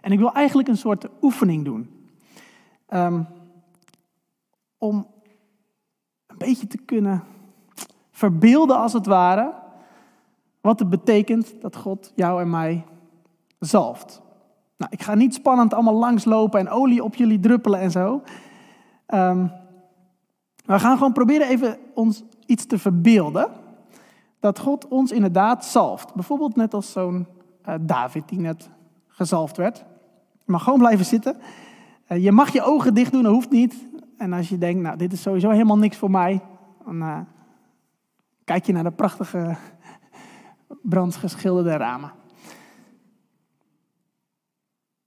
En 0.00 0.12
ik 0.12 0.18
wil 0.18 0.32
eigenlijk 0.32 0.68
een 0.68 0.76
soort 0.76 1.08
oefening 1.20 1.64
doen. 1.64 2.01
Um, 2.94 3.26
om 4.78 5.06
een 6.26 6.38
beetje 6.38 6.66
te 6.66 6.78
kunnen 6.78 7.24
verbeelden, 8.10 8.76
als 8.76 8.92
het 8.92 9.06
ware, 9.06 9.52
wat 10.60 10.78
het 10.78 10.90
betekent 10.90 11.60
dat 11.60 11.76
God 11.76 12.12
jou 12.14 12.40
en 12.40 12.50
mij 12.50 12.84
zalft. 13.58 14.20
Nou, 14.76 14.92
ik 14.92 15.02
ga 15.02 15.14
niet 15.14 15.34
spannend 15.34 15.74
allemaal 15.74 15.94
langslopen 15.94 16.60
en 16.60 16.68
olie 16.68 17.04
op 17.04 17.14
jullie 17.14 17.40
druppelen 17.40 17.80
en 17.80 17.90
zo. 17.90 18.22
Um, 19.06 19.52
we 20.64 20.78
gaan 20.78 20.96
gewoon 20.96 21.12
proberen 21.12 21.48
even 21.48 21.78
ons 21.94 22.22
iets 22.46 22.66
te 22.66 22.78
verbeelden. 22.78 23.50
Dat 24.40 24.58
God 24.58 24.88
ons 24.88 25.12
inderdaad 25.12 25.64
zalft. 25.64 26.14
Bijvoorbeeld 26.14 26.56
net 26.56 26.74
als 26.74 26.92
zo'n 26.92 27.26
uh, 27.68 27.74
David 27.80 28.28
die 28.28 28.40
net 28.40 28.70
gezalfd 29.08 29.56
werd. 29.56 29.84
Mag 30.44 30.62
gewoon 30.62 30.78
blijven 30.78 31.04
zitten. 31.04 31.36
Uh, 32.08 32.22
je 32.22 32.32
mag 32.32 32.52
je 32.52 32.62
ogen 32.62 32.94
dicht 32.94 33.12
doen, 33.12 33.22
dat 33.22 33.32
hoeft 33.32 33.50
niet. 33.50 33.88
En 34.16 34.32
als 34.32 34.48
je 34.48 34.58
denkt, 34.58 34.82
nou, 34.82 34.96
dit 34.96 35.12
is 35.12 35.22
sowieso 35.22 35.50
helemaal 35.50 35.78
niks 35.78 35.96
voor 35.96 36.10
mij, 36.10 36.40
dan 36.84 36.96
uh, 36.96 37.20
kijk 38.44 38.66
je 38.66 38.72
naar 38.72 38.82
de 38.82 38.90
prachtige 38.90 39.56
brandgeschilderde 40.82 41.76
ramen. 41.76 42.12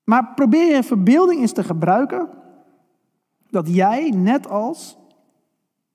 Maar 0.03 0.33
probeer 0.33 0.75
je 0.75 0.83
verbeelding 0.83 1.41
eens 1.41 1.53
te 1.53 1.63
gebruiken 1.63 2.29
dat 3.49 3.67
jij, 3.67 4.09
net 4.09 4.47
als 4.47 4.97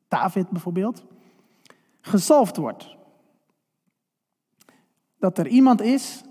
David 0.09 0.51
bijvoorbeeld, 0.51 1.05
gezalfd 2.01 2.57
wordt. 2.57 2.97
Dat 5.19 5.39
er 5.39 5.47
iemand 5.47 5.81
is 5.81 6.23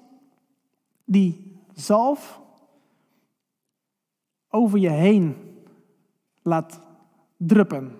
die 1.05 1.57
zalf 1.73 2.41
over 4.49 4.79
je 4.79 4.89
heen 4.89 5.55
laat 6.41 6.81
druppen. 7.37 7.97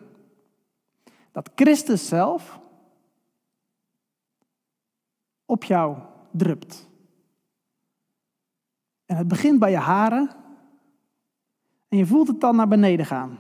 Dat 1.32 1.52
Christus 1.56 2.08
zelf 2.08 2.60
op 5.46 5.64
jou 5.64 5.98
drupt. 6.32 6.88
En 9.06 9.16
het 9.16 9.28
begint 9.28 9.60
bij 9.60 9.72
je 9.72 9.78
haren 9.78 10.30
en 11.88 11.98
je 11.98 12.06
voelt 12.06 12.28
het 12.28 12.42
dan 12.42 12.56
naar 12.56 12.68
beneden 12.68 13.06
gaan. 13.06 13.40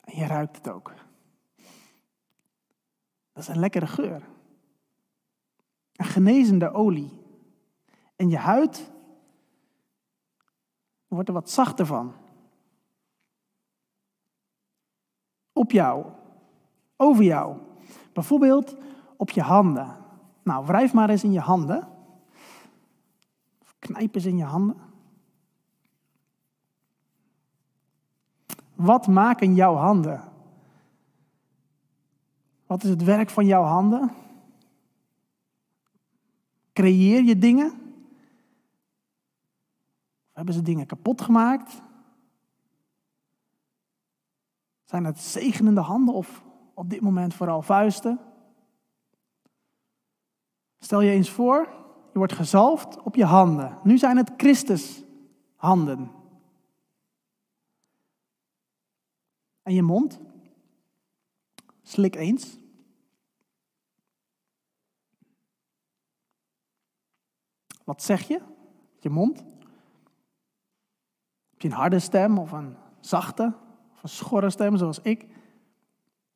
En 0.00 0.16
je 0.16 0.26
ruikt 0.26 0.56
het 0.56 0.68
ook. 0.68 0.92
Dat 3.32 3.42
is 3.42 3.48
een 3.48 3.58
lekkere 3.58 3.86
geur. 3.86 4.22
Een 5.96 6.04
genezende 6.04 6.72
olie. 6.72 7.10
En 8.16 8.30
je 8.30 8.36
huid 8.36 8.92
wordt 11.14 11.28
er 11.28 11.34
wat 11.34 11.50
zachter 11.50 11.86
van. 11.86 12.12
op 15.54 15.70
jou, 15.70 16.04
over 16.96 17.24
jou. 17.24 17.56
Bijvoorbeeld 18.12 18.76
op 19.16 19.30
je 19.30 19.42
handen. 19.42 19.96
Nou, 20.42 20.66
wrijf 20.66 20.92
maar 20.92 21.10
eens 21.10 21.24
in 21.24 21.32
je 21.32 21.40
handen. 21.40 21.88
Knijp 23.78 24.14
eens 24.14 24.24
in 24.24 24.36
je 24.36 24.44
handen. 24.44 24.76
Wat 28.74 29.06
maken 29.06 29.54
jouw 29.54 29.74
handen? 29.74 30.20
Wat 32.66 32.84
is 32.84 32.90
het 32.90 33.04
werk 33.04 33.30
van 33.30 33.46
jouw 33.46 33.62
handen? 33.62 34.10
Creëer 36.72 37.22
je 37.22 37.38
dingen? 37.38 37.83
Hebben 40.34 40.54
ze 40.54 40.62
dingen 40.62 40.86
kapot 40.86 41.20
gemaakt? 41.20 41.82
Zijn 44.84 45.04
het 45.04 45.20
zegenende 45.20 45.80
handen 45.80 46.14
of 46.14 46.44
op 46.74 46.90
dit 46.90 47.00
moment 47.00 47.34
vooral 47.34 47.62
vuisten? 47.62 48.20
Stel 50.78 51.00
je 51.00 51.10
eens 51.10 51.30
voor, 51.30 51.68
je 52.12 52.18
wordt 52.18 52.32
gezalfd 52.32 53.00
op 53.00 53.14
je 53.14 53.24
handen. 53.24 53.78
Nu 53.82 53.98
zijn 53.98 54.16
het 54.16 54.32
Christus 54.36 55.04
handen. 55.56 56.10
En 59.62 59.74
je 59.74 59.82
mond? 59.82 60.20
Slik 61.82 62.14
eens. 62.14 62.58
Wat 67.84 68.02
zeg 68.02 68.28
je? 68.28 68.40
Je 69.00 69.10
mond? 69.10 69.53
Je 71.64 71.70
een 71.70 71.76
harde 71.76 71.98
stem 71.98 72.38
of 72.38 72.52
een 72.52 72.76
zachte? 73.00 73.52
een 74.02 74.08
schorre 74.08 74.50
stem 74.50 74.76
zoals 74.76 75.00
ik. 75.00 75.26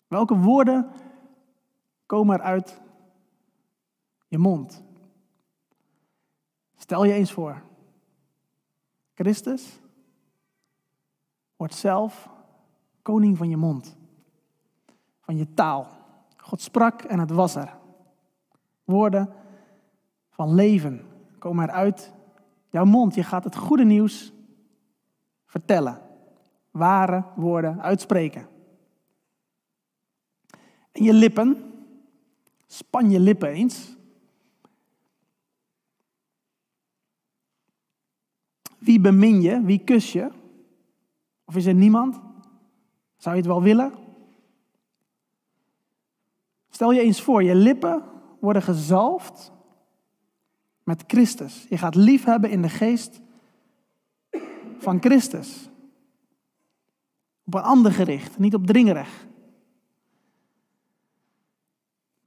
Welke 0.07 0.37
woorden 0.37 0.91
komen 2.07 2.35
er 2.39 2.43
uit 2.43 2.81
je 4.29 4.39
mond? 4.39 4.83
Stel 6.77 7.05
je 7.05 7.13
eens 7.13 7.33
voor. 7.33 7.63
Christus 9.15 9.81
wordt 11.57 11.75
zelf 11.75 12.31
koning 13.03 13.37
van 13.37 13.49
je 13.49 13.57
mond, 13.57 13.97
van 15.21 15.37
je 15.37 15.55
taal. 15.55 15.87
God 16.37 16.61
sprak 16.61 17.03
en 17.03 17.19
het 17.19 17.31
was 17.31 17.55
er. 17.55 17.77
Woorden 18.85 19.33
van 20.31 20.55
leven 20.55 21.07
komen 21.39 21.69
eruit 21.69 22.13
jouw 22.69 22.85
mond. 22.85 23.15
Je 23.15 23.23
gaat 23.23 23.45
het 23.45 23.57
goede 23.57 23.85
nieuws 23.85 24.37
vertellen 25.49 26.02
ware 26.71 27.25
woorden 27.37 27.83
uitspreken. 27.83 28.49
En 30.93 31.02
je 31.02 31.12
lippen. 31.12 31.73
Span 32.67 33.11
je 33.11 33.21
lippen 33.21 33.49
eens. 33.49 33.97
Wie 38.78 39.00
bemin 39.00 39.40
je? 39.40 39.62
Wie 39.62 39.85
kus 39.85 40.12
je? 40.12 40.31
Of 41.45 41.57
is 41.57 41.67
er 41.67 41.75
niemand? 41.75 42.21
Zou 43.17 43.35
je 43.35 43.40
het 43.40 43.50
wel 43.50 43.62
willen? 43.62 43.93
Stel 46.71 46.93
je 46.93 47.00
eens 47.00 47.23
voor, 47.23 47.43
je 47.43 47.55
lippen 47.55 48.02
worden 48.40 48.62
gezalfd 48.62 49.52
met 50.83 51.05
Christus. 51.07 51.67
Je 51.69 51.78
gaat 51.78 51.95
liefhebben 51.95 52.50
in 52.50 52.62
de 52.62 52.69
geest 52.69 53.21
van 54.79 55.01
Christus. 55.01 55.69
Op 57.45 57.55
een 57.55 57.63
ander 57.63 57.93
gericht, 57.93 58.39
niet 58.39 58.55
op 58.55 58.67
dringerig. 58.67 59.27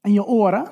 En 0.01 0.13
je 0.13 0.25
oren. 0.25 0.63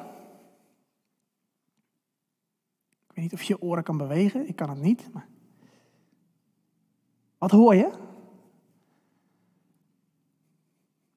Ik 3.08 3.16
weet 3.16 3.24
niet 3.24 3.34
of 3.34 3.42
je 3.42 3.62
oren 3.62 3.84
kan 3.84 3.98
bewegen, 3.98 4.48
ik 4.48 4.56
kan 4.56 4.70
het 4.70 4.82
niet. 4.82 5.14
Maar... 5.14 5.28
Wat 7.38 7.52
hoor 7.52 7.76
je? 7.76 7.92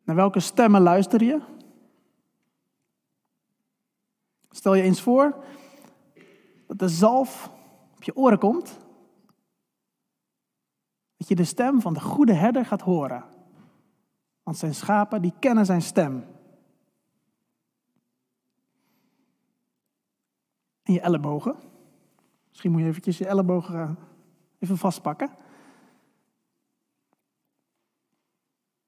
Naar 0.02 0.16
welke 0.16 0.40
stemmen 0.40 0.80
luister 0.80 1.22
je? 1.22 1.40
Stel 4.50 4.74
je 4.74 4.82
eens 4.82 5.00
voor 5.00 5.44
dat 6.66 6.78
de 6.78 6.88
zalf 6.88 7.50
op 7.96 8.02
je 8.02 8.16
oren 8.16 8.38
komt. 8.38 8.78
Dat 11.22 11.30
je 11.30 11.36
de 11.36 11.44
stem 11.44 11.80
van 11.80 11.94
de 11.94 12.00
goede 12.00 12.32
herder 12.32 12.66
gaat 12.66 12.80
horen. 12.80 13.24
Want 14.42 14.58
zijn 14.58 14.74
schapen 14.74 15.22
die 15.22 15.32
kennen 15.38 15.66
zijn 15.66 15.82
stem. 15.82 16.24
En 20.82 20.92
je 20.92 21.00
ellebogen. 21.00 21.56
Misschien 22.48 22.70
moet 22.70 22.80
je 22.80 22.86
eventjes 22.86 23.18
je 23.18 23.26
ellebogen 23.26 23.80
eh, 23.80 23.90
even 24.58 24.76
vastpakken. 24.76 25.30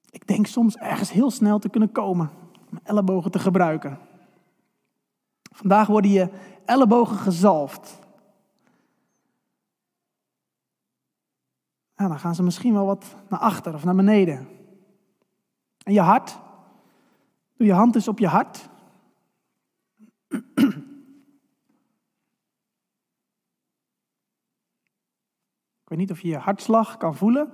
Ik 0.09 0.27
denk 0.27 0.47
soms 0.47 0.77
ergens 0.77 1.11
heel 1.11 1.31
snel 1.31 1.59
te 1.59 1.69
kunnen 1.69 1.91
komen. 1.91 2.31
Mijn 2.69 2.85
ellebogen 2.85 3.31
te 3.31 3.39
gebruiken. 3.39 3.99
Vandaag 5.51 5.87
worden 5.87 6.11
je 6.11 6.29
ellebogen 6.65 7.17
gezalfd. 7.17 7.99
Dan 11.95 12.19
gaan 12.19 12.35
ze 12.35 12.43
misschien 12.43 12.73
wel 12.73 12.85
wat 12.85 13.15
naar 13.29 13.39
achter 13.39 13.73
of 13.73 13.83
naar 13.83 13.95
beneden. 13.95 14.47
En 15.83 15.93
je 15.93 16.01
hart. 16.01 16.39
Doe 17.57 17.67
je 17.67 17.73
hand 17.73 17.95
eens 17.95 18.07
op 18.07 18.19
je 18.19 18.27
hart. 18.27 18.69
Ik 25.85 25.91
weet 25.91 25.99
niet 25.99 26.11
of 26.11 26.21
je 26.21 26.27
je 26.27 26.37
hartslag 26.37 26.97
kan 26.97 27.15
voelen. 27.15 27.53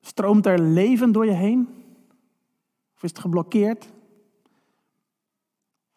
Stroomt 0.00 0.46
er 0.46 0.60
leven 0.60 1.12
door 1.12 1.26
je 1.26 1.32
heen? 1.32 1.84
Of 2.94 3.02
is 3.02 3.10
het 3.10 3.18
geblokkeerd? 3.18 3.92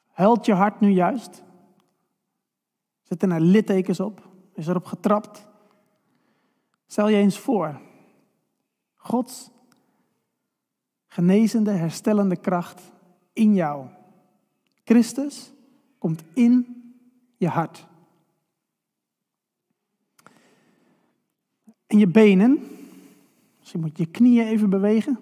Huilt 0.07 0.45
je 0.45 0.53
hart 0.53 0.79
nu 0.79 0.89
juist? 0.89 1.43
Zitten 3.07 3.31
er 3.31 3.41
littekens 3.41 3.99
op? 3.99 4.27
Is 4.53 4.67
erop 4.67 4.85
getrapt? 4.85 5.47
Stel 6.87 7.07
je 7.07 7.17
eens 7.17 7.39
voor. 7.39 7.81
Gods 8.95 9.49
genezende, 11.07 11.71
herstellende 11.71 12.35
kracht 12.35 12.81
in 13.33 13.53
jou. 13.53 13.87
Christus 14.83 15.51
komt 15.97 16.23
in 16.33 16.83
je 17.37 17.47
hart. 17.47 17.87
En 21.87 21.97
je 21.97 22.07
benen, 22.07 22.59
misschien 23.59 23.79
moet 23.79 23.97
je 23.97 24.03
je 24.03 24.11
knieën 24.11 24.47
even 24.47 24.69
bewegen. 24.69 25.19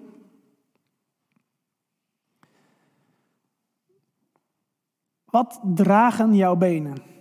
Wat 5.26 5.60
dragen 5.64 6.36
jouw 6.36 6.56
benen? 6.56 7.15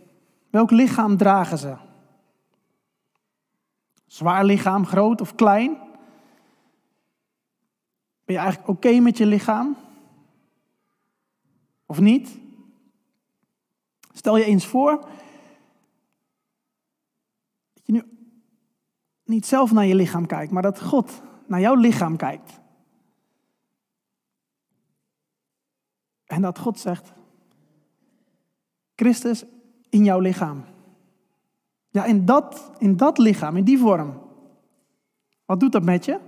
Welk 0.54 0.70
lichaam 0.70 1.16
dragen 1.16 1.58
ze? 1.58 1.76
Zwaar 4.06 4.44
lichaam, 4.44 4.86
groot 4.86 5.20
of 5.20 5.34
klein? 5.34 5.76
Ben 8.24 8.34
je 8.34 8.36
eigenlijk 8.36 8.68
oké 8.68 9.00
met 9.00 9.18
je 9.18 9.26
lichaam? 9.26 9.76
Of 11.86 12.00
niet? 12.00 12.38
Stel 14.12 14.36
je 14.36 14.44
eens 14.44 14.66
voor 14.66 15.00
dat 17.72 17.86
je 17.86 17.92
nu 17.92 18.02
niet 19.24 19.46
zelf 19.46 19.72
naar 19.72 19.86
je 19.86 19.94
lichaam 19.94 20.26
kijkt, 20.26 20.52
maar 20.52 20.62
dat 20.62 20.82
God 20.82 21.22
naar 21.46 21.60
jouw 21.60 21.74
lichaam 21.74 22.16
kijkt. 22.16 22.60
En 26.24 26.42
dat 26.42 26.58
God 26.58 26.78
zegt, 26.78 27.12
Christus 28.94 29.44
in 29.94 30.04
jouw 30.04 30.20
lichaam. 30.20 30.64
Ja, 31.90 32.04
in 32.04 32.24
dat, 32.24 32.70
in 32.78 32.96
dat 32.96 33.18
lichaam, 33.18 33.56
in 33.56 33.64
die 33.64 33.78
vorm. 33.78 34.20
Wat 35.44 35.60
doet 35.60 35.72
dat 35.72 35.82
met 35.82 36.04
je? 36.04 36.20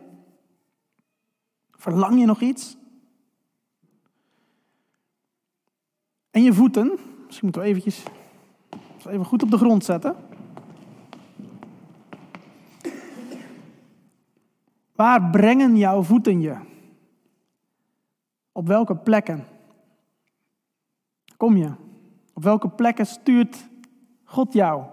Verlang 1.71 2.19
je 2.19 2.27
nog 2.27 2.41
iets? 2.41 2.77
En 6.31 6.43
je 6.43 6.53
voeten, 6.53 6.99
misschien 7.25 7.45
moeten 7.45 7.63
we 7.63 7.69
eventjes 7.69 8.03
even 9.07 9.25
goed 9.25 9.43
op 9.43 9.51
de 9.51 9.59
grond 9.59 9.85
zetten. 9.85 10.17
Waar 14.95 15.31
brengen 15.31 15.77
jouw 15.77 16.03
voeten 16.03 16.41
je? 16.41 16.57
Op 18.53 18.67
welke 18.67 18.97
plekken? 18.97 19.47
Kom 21.37 21.57
je? 21.57 21.86
Op 22.37 22.43
welke 22.43 22.69
plekken 22.69 23.07
stuurt 23.07 23.69
God 24.25 24.53
jou? 24.53 24.85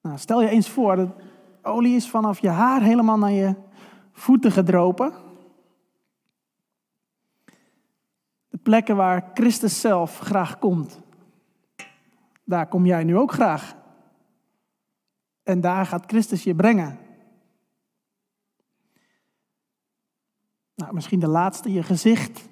Nou, 0.00 0.18
stel 0.18 0.42
je 0.42 0.48
eens 0.48 0.68
voor, 0.68 1.14
olie 1.62 1.96
is 1.96 2.10
vanaf 2.10 2.38
je 2.38 2.48
haar 2.48 2.82
helemaal 2.82 3.18
naar 3.18 3.30
je 3.30 3.54
voeten 4.12 4.52
gedropen. 4.52 5.12
De 8.48 8.58
plekken 8.62 8.96
waar 8.96 9.30
Christus 9.34 9.80
zelf 9.80 10.18
graag 10.18 10.58
komt. 10.58 11.00
Daar 12.44 12.68
kom 12.68 12.86
jij 12.86 13.04
nu 13.04 13.16
ook 13.16 13.32
graag. 13.32 13.76
En 15.42 15.60
daar 15.60 15.86
gaat 15.86 16.06
Christus 16.06 16.42
je 16.42 16.54
brengen. 16.54 16.98
Nou, 20.74 20.94
misschien 20.94 21.20
de 21.20 21.28
laatste, 21.28 21.72
je 21.72 21.82
gezicht. 21.82 22.49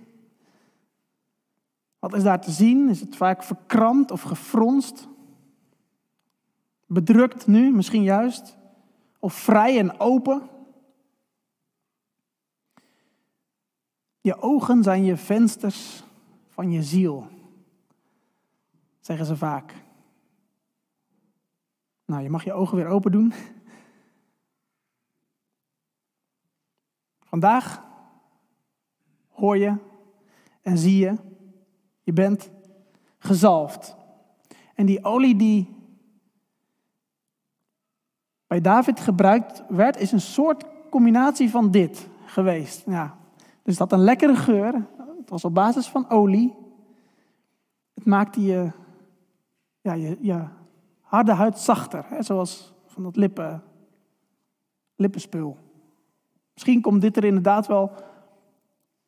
Wat 2.09 2.17
is 2.17 2.23
daar 2.23 2.41
te 2.41 2.51
zien? 2.51 2.89
Is 2.89 3.01
het 3.01 3.17
vaak 3.17 3.43
verkrampt 3.43 4.11
of 4.11 4.23
gefronst? 4.23 5.09
Bedrukt 6.87 7.47
nu, 7.47 7.71
misschien 7.71 8.03
juist? 8.03 8.57
Of 9.19 9.35
vrij 9.35 9.79
en 9.79 10.01
open? 10.01 10.49
Je 14.21 14.43
ogen 14.43 14.83
zijn 14.83 15.05
je 15.05 15.17
vensters 15.17 16.03
van 16.49 16.71
je 16.71 16.83
ziel, 16.83 17.29
zeggen 19.01 19.27
ze 19.27 19.37
vaak. 19.37 19.75
Nou, 22.05 22.23
je 22.23 22.31
mag 22.31 22.45
je 22.45 22.53
ogen 22.53 22.77
weer 22.77 22.87
open 22.87 23.13
doen. 23.13 23.33
Vandaag 27.21 27.85
hoor 29.29 29.59
je 29.59 29.77
en 30.63 30.79
zie 30.79 30.99
je 30.99 31.28
je 32.09 32.15
bent 32.15 32.51
gezalfd. 33.19 33.97
En 34.75 34.87
die 34.87 35.05
olie 35.05 35.37
die 35.37 35.77
bij 38.47 38.61
David 38.61 39.01
gebruikt 39.01 39.63
werd, 39.69 39.97
is 39.97 40.13
een 40.13 40.21
soort 40.21 40.65
combinatie 40.91 41.51
van 41.51 41.71
dit 41.71 42.09
geweest. 42.25 42.83
Ja, 42.87 43.19
dus 43.63 43.77
dat 43.77 43.93
een 43.93 43.99
lekkere 43.99 44.37
geur. 44.37 44.73
Het 45.19 45.31
was 45.31 45.45
op 45.45 45.55
basis 45.55 45.89
van 45.89 46.11
olie. 46.11 46.55
Het 47.95 48.05
maakte 48.05 48.43
je, 48.43 48.71
ja, 49.81 49.93
je, 49.93 50.45
harde 51.01 51.33
huid 51.33 51.59
zachter, 51.59 52.05
hè, 52.09 52.23
zoals 52.23 52.75
van 52.87 53.03
dat 53.03 53.17
lippen, 53.17 53.63
lippenspul. 54.97 55.57
Misschien 56.53 56.81
komt 56.81 57.01
dit 57.01 57.17
er 57.17 57.25
inderdaad 57.25 57.67
wel 57.67 57.93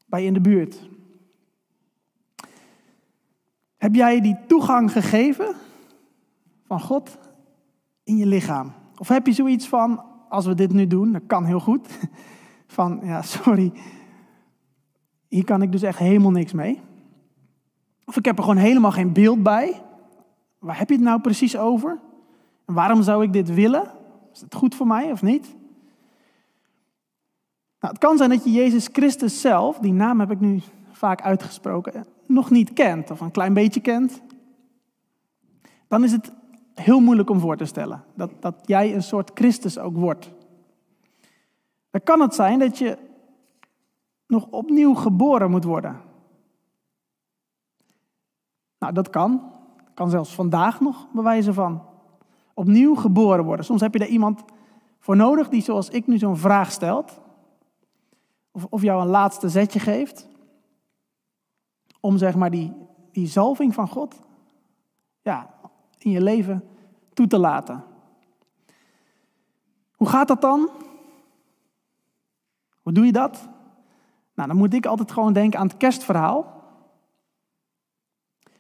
bij 0.07 0.25
in 0.25 0.35
de 0.35 0.41
buurt. 0.41 0.89
Heb 3.81 3.95
jij 3.95 4.21
die 4.21 4.37
toegang 4.47 4.93
gegeven 4.93 5.55
van 6.65 6.81
God 6.81 7.19
in 8.05 8.17
je 8.17 8.27
lichaam? 8.27 8.73
Of 8.99 9.09
heb 9.09 9.27
je 9.27 9.33
zoiets 9.33 9.69
van, 9.69 10.05
als 10.29 10.47
we 10.47 10.55
dit 10.55 10.73
nu 10.73 10.87
doen, 10.87 11.13
dat 11.13 11.23
kan 11.27 11.45
heel 11.45 11.61
goed. 11.61 11.89
van, 12.77 13.01
ja, 13.03 13.23
sorry, 13.23 13.73
hier 15.29 15.45
kan 15.45 15.63
ik 15.63 15.73
dus 15.73 15.83
echt 15.83 15.99
helemaal 15.99 16.31
niks 16.31 16.53
mee. 16.53 16.81
Of 18.05 18.17
ik 18.17 18.25
heb 18.25 18.37
er 18.37 18.43
gewoon 18.43 18.59
helemaal 18.59 18.93
geen 18.93 19.13
beeld 19.13 19.43
bij. 19.43 19.83
Waar 20.59 20.79
heb 20.79 20.89
je 20.89 20.95
het 20.95 21.05
nou 21.05 21.21
precies 21.21 21.57
over? 21.57 21.99
En 22.67 22.75
waarom 22.75 23.03
zou 23.03 23.23
ik 23.23 23.33
dit 23.33 23.55
willen? 23.55 23.91
Is 24.33 24.41
het 24.41 24.55
goed 24.55 24.75
voor 24.75 24.87
mij 24.87 25.13
of 25.13 25.23
niet? 25.23 25.55
Nou, 27.81 27.93
het 27.93 27.99
kan 27.99 28.17
zijn 28.17 28.31
dat 28.31 28.45
je 28.45 28.51
Jezus 28.51 28.89
Christus 28.93 29.41
zelf, 29.41 29.79
die 29.79 29.93
naam 29.93 30.21
heb 30.21 30.31
ik 30.31 30.41
nu 30.41 30.61
vaak 30.91 31.23
uitgesproken, 31.23 32.07
nog 32.31 32.51
niet 32.51 32.73
kent 32.73 33.11
of 33.11 33.21
een 33.21 33.31
klein 33.31 33.55
beetje 33.55 33.81
kent. 33.81 34.23
Dan 35.89 36.05
is 36.05 36.13
het 36.13 36.33
heel 36.75 37.01
moeilijk 37.01 37.31
om 37.31 37.41
voor 37.41 37.57
te 37.57 37.65
stellen 37.65 38.05
dat, 38.15 38.31
dat 38.41 38.55
jij 38.65 38.95
een 38.95 39.03
soort 39.03 39.31
Christus 39.35 39.79
ook 39.79 39.97
wordt. 39.97 40.31
Dan 41.91 42.03
kan 42.03 42.21
het 42.21 42.35
zijn 42.35 42.59
dat 42.59 42.79
je 42.79 42.99
nog 44.27 44.47
opnieuw 44.51 44.95
geboren 44.95 45.51
moet 45.51 45.65
worden. 45.65 46.01
Nou, 48.79 48.93
dat 48.93 49.11
kan. 49.11 49.53
Kan 49.95 50.11
zelfs 50.11 50.35
vandaag 50.35 50.81
nog 50.81 51.07
bewijzen 51.13 51.55
van. 51.55 51.83
Opnieuw 52.55 52.95
geboren 52.95 53.45
worden. 53.45 53.65
Soms 53.65 53.81
heb 53.81 53.93
je 53.93 53.99
daar 53.99 54.09
iemand 54.09 54.45
voor 54.99 55.17
nodig 55.17 55.49
die 55.49 55.63
zoals 55.63 55.89
ik 55.89 56.07
nu 56.07 56.19
zo'n 56.19 56.37
vraag 56.37 56.71
stelt. 56.71 57.21
Of, 58.51 58.67
of 58.71 58.83
jou 58.83 59.03
een 59.03 59.09
laatste 59.09 59.49
zetje 59.49 59.79
geeft. 59.79 60.29
Om 62.01 62.19
zeg 62.19 62.35
maar 62.35 62.51
die, 62.51 62.73
die 63.13 63.27
zalving 63.27 63.75
van 63.75 63.89
God 63.89 64.21
ja, 65.23 65.55
in 65.99 66.11
je 66.11 66.23
leven 66.23 66.65
toe 67.13 67.27
te 67.27 67.39
laten. 67.39 67.85
Hoe 69.97 70.09
gaat 70.09 70.29
dat 70.29 70.41
dan? 70.41 70.71
Hoe 72.83 72.93
doe 72.93 73.07
je 73.07 73.13
dat? 73.13 73.49
Nou, 74.35 74.49
dan 74.49 74.57
moet 74.57 74.75
ik 74.75 74.87
altijd 74.87 75.13
gewoon 75.13 75.33
denken 75.33 75.59
aan 75.59 75.67
het 75.67 75.77
kerstverhaal. 75.77 76.63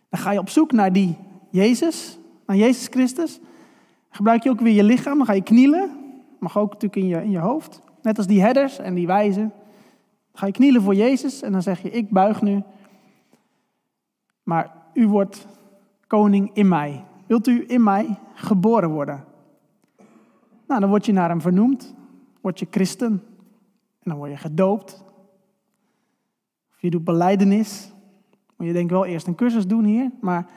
Dan 0.08 0.20
ga 0.20 0.30
je 0.30 0.38
op 0.38 0.48
zoek 0.48 0.72
naar 0.72 0.92
die 0.92 1.16
Jezus, 1.50 2.18
naar 2.46 2.56
Jezus 2.56 2.86
Christus. 2.86 3.40
Gebruik 4.10 4.42
je 4.42 4.50
ook 4.50 4.60
weer 4.60 4.74
je 4.74 4.84
lichaam, 4.84 5.16
dan 5.16 5.26
ga 5.26 5.32
je 5.32 5.42
knielen. 5.42 5.90
Mag 6.38 6.58
ook 6.58 6.72
natuurlijk 6.72 7.02
in 7.02 7.06
je, 7.06 7.22
in 7.22 7.30
je 7.30 7.38
hoofd. 7.38 7.82
Net 8.02 8.16
als 8.16 8.26
die 8.26 8.40
herders 8.40 8.78
en 8.78 8.94
die 8.94 9.06
wijzen. 9.06 9.52
Ga 10.32 10.46
je 10.46 10.52
knielen 10.52 10.82
voor 10.82 10.94
Jezus 10.94 11.42
en 11.42 11.52
dan 11.52 11.62
zeg 11.62 11.82
je, 11.82 11.90
ik 11.90 12.10
buig 12.10 12.42
nu. 12.42 12.62
Maar 14.50 14.72
u 14.92 15.08
wordt 15.08 15.46
koning 16.06 16.50
in 16.52 16.68
mij. 16.68 17.04
Wilt 17.26 17.46
u 17.46 17.64
in 17.68 17.82
mij 17.82 18.18
geboren 18.34 18.90
worden? 18.90 19.24
Nou, 20.66 20.80
dan 20.80 20.88
word 20.88 21.06
je 21.06 21.12
naar 21.12 21.28
hem 21.28 21.40
vernoemd. 21.40 21.94
Word 22.40 22.58
je 22.58 22.66
christen. 22.70 23.12
En 23.98 24.10
dan 24.10 24.16
word 24.16 24.30
je 24.30 24.36
gedoopt. 24.36 25.04
Of 26.72 26.80
je 26.80 26.90
doet 26.90 27.04
beleidenis. 27.04 27.92
Moet 28.56 28.66
je 28.66 28.72
denk 28.72 28.90
wel 28.90 29.04
eerst 29.04 29.26
een 29.26 29.34
cursus 29.34 29.66
doen 29.66 29.84
hier. 29.84 30.10
Maar 30.20 30.50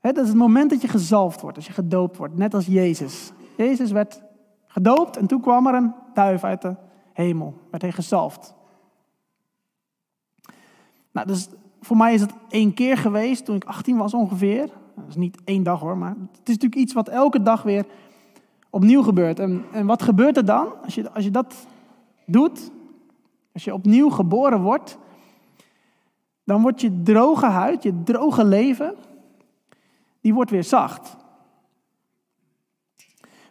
hè, 0.00 0.12
dat 0.12 0.22
is 0.22 0.28
het 0.28 0.38
moment 0.38 0.70
dat 0.70 0.80
je 0.80 0.88
gezalfd 0.88 1.40
wordt. 1.40 1.56
Als 1.56 1.66
je 1.66 1.72
gedoopt 1.72 2.16
wordt. 2.16 2.36
Net 2.36 2.54
als 2.54 2.66
Jezus. 2.66 3.32
Jezus 3.56 3.90
werd 3.90 4.22
gedoopt 4.66 5.16
en 5.16 5.26
toen 5.26 5.40
kwam 5.40 5.66
er 5.66 5.74
een 5.74 5.94
duif 6.14 6.44
uit 6.44 6.62
de 6.62 6.76
hemel. 7.12 7.60
Werd 7.70 7.82
hij 7.82 7.92
gezalfd. 7.92 8.54
Nou, 11.12 11.26
dus 11.26 11.48
voor 11.86 11.96
mij 11.96 12.14
is 12.14 12.20
het 12.20 12.32
één 12.48 12.74
keer 12.74 12.96
geweest 12.96 13.44
toen 13.44 13.56
ik 13.56 13.64
18 13.64 13.96
was 13.96 14.14
ongeveer. 14.14 14.66
Dat 14.94 15.08
is 15.08 15.16
niet 15.16 15.38
één 15.44 15.62
dag 15.62 15.80
hoor, 15.80 15.96
maar 15.98 16.08
het 16.10 16.48
is 16.48 16.54
natuurlijk 16.54 16.74
iets 16.74 16.92
wat 16.92 17.08
elke 17.08 17.42
dag 17.42 17.62
weer 17.62 17.86
opnieuw 18.70 19.02
gebeurt. 19.02 19.38
En, 19.38 19.64
en 19.72 19.86
wat 19.86 20.02
gebeurt 20.02 20.36
er 20.36 20.44
dan 20.44 20.82
als 20.82 20.94
je, 20.94 21.10
als 21.10 21.24
je 21.24 21.30
dat 21.30 21.66
doet? 22.24 22.70
Als 23.52 23.64
je 23.64 23.74
opnieuw 23.74 24.10
geboren 24.10 24.60
wordt, 24.60 24.98
dan 26.44 26.62
wordt 26.62 26.80
je 26.80 27.02
droge 27.02 27.46
huid, 27.46 27.82
je 27.82 28.02
droge 28.02 28.44
leven, 28.44 28.94
die 30.20 30.34
wordt 30.34 30.50
weer 30.50 30.64
zacht. 30.64 31.16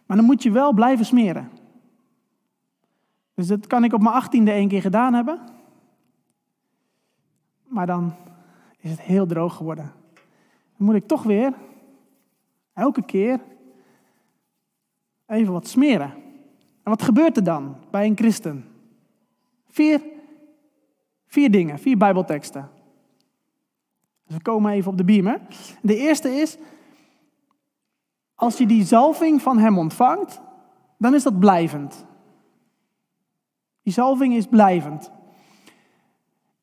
Maar 0.06 0.16
dan 0.16 0.26
moet 0.26 0.42
je 0.42 0.50
wel 0.50 0.72
blijven 0.72 1.04
smeren. 1.04 1.50
Dus 3.34 3.46
dat 3.46 3.66
kan 3.66 3.84
ik 3.84 3.92
op 3.92 4.02
mijn 4.02 4.14
achttiende 4.14 4.50
één 4.50 4.68
keer 4.68 4.80
gedaan 4.80 5.14
hebben. 5.14 5.40
Maar 7.76 7.86
dan 7.86 8.14
is 8.78 8.90
het 8.90 9.00
heel 9.00 9.26
droog 9.26 9.56
geworden. 9.56 9.92
Dan 10.76 10.86
moet 10.86 10.94
ik 10.94 11.06
toch 11.06 11.22
weer, 11.22 11.54
elke 12.72 13.04
keer, 13.04 13.40
even 15.26 15.52
wat 15.52 15.66
smeren. 15.66 16.10
En 16.82 16.90
wat 16.90 17.02
gebeurt 17.02 17.36
er 17.36 17.44
dan 17.44 17.76
bij 17.90 18.06
een 18.06 18.16
christen? 18.16 18.64
Vier, 19.68 20.02
vier 21.26 21.50
dingen, 21.50 21.78
vier 21.78 21.96
bijbelteksten. 21.96 22.70
Dus 24.26 24.36
we 24.36 24.42
komen 24.42 24.72
even 24.72 24.90
op 24.90 24.96
de 24.96 25.04
beamer. 25.04 25.40
De 25.82 25.96
eerste 25.96 26.28
is, 26.28 26.58
als 28.34 28.58
je 28.58 28.66
die 28.66 28.84
zalving 28.84 29.42
van 29.42 29.58
hem 29.58 29.78
ontvangt, 29.78 30.40
dan 30.98 31.14
is 31.14 31.22
dat 31.22 31.38
blijvend. 31.38 32.06
Die 33.82 33.92
zalving 33.92 34.34
is 34.34 34.46
blijvend. 34.46 35.10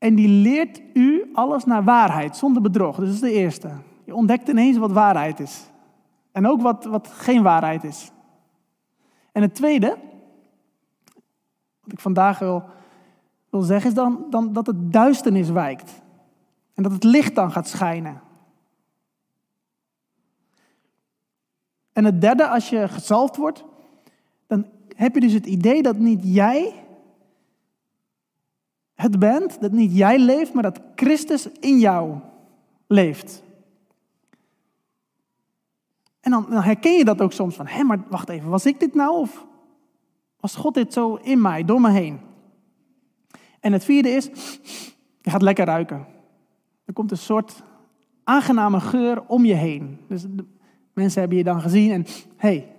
En 0.04 0.16
die 0.16 0.28
leert 0.28 0.82
u 0.94 1.30
alles 1.34 1.66
naar 1.66 1.84
waarheid, 1.84 2.38
zonder 2.38 2.62
bedrog. 2.62 2.96
Dus 2.96 3.06
dat 3.06 3.16
is 3.16 3.22
de 3.22 3.32
eerste. 3.32 3.70
Je 4.04 4.16
ontdekt 4.16 4.48
ineens 4.48 4.78
wat 4.78 4.92
waarheid 4.92 5.39
is. 5.39 5.66
En 6.32 6.48
ook 6.48 6.62
wat, 6.62 6.86
wat 6.86 7.08
geen 7.08 7.44
waarheid 7.44 7.84
is. 7.84 8.12
En 9.32 9.42
het 9.42 9.56
tweede, 9.56 9.98
wat 11.82 11.92
ik 11.92 12.00
vandaag 12.00 12.39
wil, 12.39 12.63
wil 13.50 13.62
zeggen, 13.62 13.89
is 13.89 13.96
dan, 13.96 14.26
dan 14.30 14.54
dat 14.54 14.68
het 14.68 14.94
duisternis 14.94 15.50
wijkt. 15.50 16.02
En 16.74 16.84
dat 16.84 16.92
het 16.92 17.04
licht 17.04 17.36
dan 17.36 17.52
gaat 17.52 17.68
schijnen. 17.68 18.22
En 21.94 22.06
het 22.06 22.22
derde, 22.22 22.48
als 22.48 22.70
je 22.70 22.88
gezalfd 22.88 23.36
wordt, 23.36 23.63
dan 24.48 24.66
heb 24.96 25.13
je 25.13 25.22
dus 25.22 25.34
het 25.34 25.46
idee 25.46 25.82
dat 25.82 25.98
niet 25.98 26.20
jij 26.24 26.83
het 28.93 29.19
bent, 29.19 29.62
dat 29.62 29.71
niet 29.71 29.97
jij 29.97 30.19
leeft, 30.19 30.53
maar 30.53 30.63
dat 30.63 30.79
Christus 30.95 31.47
in 31.60 31.79
jou 31.79 32.19
leeft. 32.88 33.43
En 36.19 36.32
dan, 36.32 36.45
dan, 36.49 36.62
herken 36.62 36.97
je 36.97 37.06
dat 37.06 37.21
ook 37.21 37.34
soms 37.34 37.56
van, 37.56 37.67
hé, 37.67 37.84
maar 37.84 38.03
wacht 38.10 38.29
even, 38.29 38.49
was 38.49 38.65
ik 38.65 38.79
dit 38.79 38.93
nou? 38.93 39.17
Of 39.17 39.45
was 40.39 40.56
God 40.56 40.73
dit 40.73 40.93
zo 40.93 41.15
in 41.15 41.41
mij, 41.41 41.65
door 41.65 41.82
me 41.82 41.89
heen? 41.89 42.19
En 43.60 43.73
het 43.73 43.84
vierde 43.84 44.10
is, 44.10 44.29
je 45.21 45.29
gaat 45.29 45.41
lekker 45.41 45.65
ruiken. 45.65 46.06
Er 46.86 46.93
komt 46.93 47.12
een 47.12 47.17
soort 47.17 47.63
aangename 48.23 48.79
geur 48.79 49.23
om 49.27 49.45
je 49.45 49.53
heen. 49.53 49.99
Dus 50.08 50.25
mensen 50.93 51.19
hebben 51.19 51.38
je 51.38 51.43
dan 51.43 51.62
gezien 51.62 51.91
en, 51.91 52.06
hé, 52.38 52.47
hey, 52.49 52.75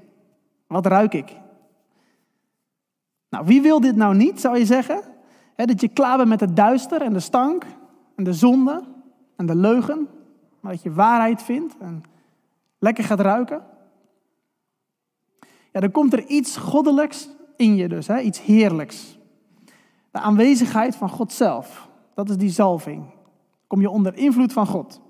wat 0.67 0.87
ruik 0.87 1.15
ik? 1.15 1.37
Nou, 3.29 3.47
wie 3.47 3.63
wil 3.63 3.81
dit 3.81 3.97
nou 3.97 4.15
niet, 4.15 4.41
zou 4.41 4.59
je 4.59 4.67
zeggen? 4.67 5.14
Dat 5.57 5.81
je 5.81 5.89
klaar 5.89 6.17
bent 6.17 6.29
met 6.29 6.41
het 6.41 6.57
duister 6.57 7.03
en 7.03 7.13
de 7.13 7.21
stank 7.21 7.65
en 8.17 8.25
de 8.25 8.33
zonde 8.33 8.85
en 9.37 9.47
de 9.47 9.57
leugen. 9.57 10.09
Maar 10.61 10.73
dat 10.73 10.83
je 10.83 10.93
waarheid 10.93 11.43
vindt 11.43 11.77
en 11.79 12.03
lekker 12.79 13.05
gaat 13.05 13.21
ruiken. 13.21 13.63
Ja, 15.73 15.81
dan 15.81 15.91
komt 15.91 16.13
er 16.13 16.27
iets 16.27 16.57
goddelijks 16.57 17.29
in 17.57 17.77
je 17.77 17.89
dus, 17.89 18.07
hè? 18.07 18.21
iets 18.21 18.43
heerlijks. 18.43 19.19
De 20.11 20.19
aanwezigheid 20.19 20.97
van 20.97 21.09
God 21.09 21.33
zelf. 21.33 21.89
Dat 22.15 22.29
is 22.29 22.37
die 22.37 22.51
zalving. 22.51 23.05
Kom 23.67 23.81
je 23.81 23.91
onder 23.91 24.17
invloed 24.17 24.53
van 24.53 24.67
God. 24.67 25.01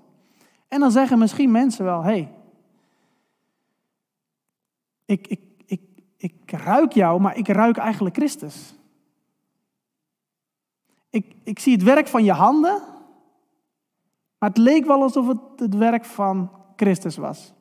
En 0.67 0.79
dan 0.79 0.91
zeggen 0.91 1.19
misschien 1.19 1.51
mensen 1.51 1.85
wel, 1.85 2.03
hé, 2.03 2.09
hey, 2.09 2.33
ik, 5.05 5.27
ik, 5.27 5.41
ik, 5.65 5.81
ik 6.17 6.51
ruik 6.51 6.91
jou, 6.91 7.21
maar 7.21 7.37
ik 7.37 7.47
ruik 7.47 7.77
eigenlijk 7.77 8.15
Christus. 8.15 8.75
Ik, 11.15 11.35
ik 11.43 11.59
zie 11.59 11.73
het 11.73 11.83
werk 11.83 12.07
van 12.07 12.23
je 12.23 12.31
handen, 12.31 12.81
maar 14.37 14.49
het 14.49 14.57
leek 14.57 14.85
wel 14.85 15.01
alsof 15.01 15.27
het 15.27 15.39
het 15.55 15.75
werk 15.75 16.05
van 16.05 16.51
Christus 16.75 17.17
was. 17.17 17.53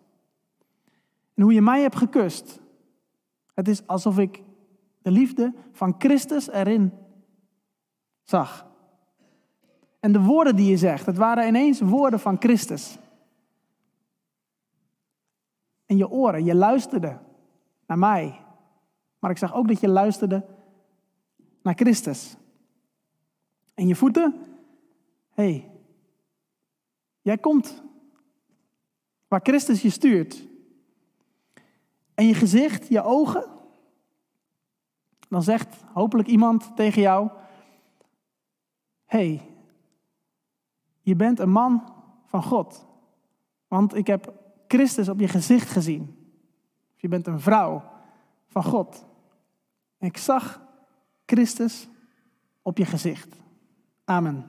En 1.34 1.42
hoe 1.42 1.52
je 1.52 1.62
mij 1.62 1.80
hebt 1.80 1.96
gekust, 1.96 2.60
het 3.54 3.68
is 3.68 3.86
alsof 3.86 4.18
ik 4.18 4.42
de 5.02 5.10
liefde 5.10 5.54
van 5.72 5.94
Christus 5.98 6.48
erin 6.48 6.92
zag. 8.22 8.66
En 10.00 10.12
de 10.12 10.22
woorden 10.22 10.56
die 10.56 10.70
je 10.70 10.76
zegt, 10.76 11.06
het 11.06 11.16
waren 11.16 11.46
ineens 11.46 11.80
woorden 11.80 12.20
van 12.20 12.36
Christus. 12.38 12.98
En 15.86 15.96
je 15.96 16.10
oren, 16.10 16.44
je 16.44 16.54
luisterde 16.54 17.18
naar 17.86 17.98
mij. 17.98 18.40
Maar 19.18 19.30
ik 19.30 19.38
zag 19.38 19.54
ook 19.54 19.68
dat 19.68 19.80
je 19.80 19.88
luisterde 19.88 20.44
naar 21.62 21.74
Christus. 21.74 22.36
En 23.74 23.86
je 23.86 23.96
voeten, 23.96 24.34
hé, 25.30 25.44
hey, 25.44 25.70
jij 27.20 27.38
komt 27.38 27.82
waar 29.28 29.40
Christus 29.42 29.82
je 29.82 29.90
stuurt. 29.90 30.46
En 32.14 32.26
je 32.26 32.34
gezicht, 32.34 32.88
je 32.88 33.02
ogen, 33.02 33.52
Dan 35.28 35.42
zegt 35.42 35.76
hopelijk 35.92 36.28
iemand 36.28 36.76
tegen 36.76 37.02
jou: 37.02 37.30
hey, 39.04 39.42
je 41.00 41.16
bent 41.16 41.38
een 41.38 41.50
man 41.50 41.92
van 42.24 42.42
God. 42.42 42.86
Want 43.68 43.94
ik 43.94 44.06
heb 44.06 44.32
Christus 44.68 45.08
op 45.08 45.20
je 45.20 45.28
gezicht 45.28 45.70
gezien. 45.70 46.32
Je 46.96 47.08
bent 47.08 47.26
een 47.26 47.40
vrouw 47.40 47.82
van 48.46 48.64
God. 48.64 49.04
Ik 49.98 50.16
zag 50.16 50.62
Christus 51.26 51.88
op 52.62 52.78
je 52.78 52.84
gezicht. 52.84 53.43
Amen. 54.04 54.44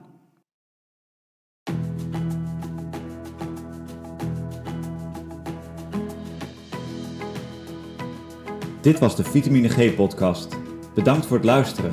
Dit 8.80 8.98
was 8.98 9.16
de 9.16 9.24
Vitamine 9.24 9.68
G 9.68 9.94
podcast. 9.94 10.56
Bedankt 10.94 11.26
voor 11.26 11.36
het 11.36 11.46
luisteren. 11.46 11.92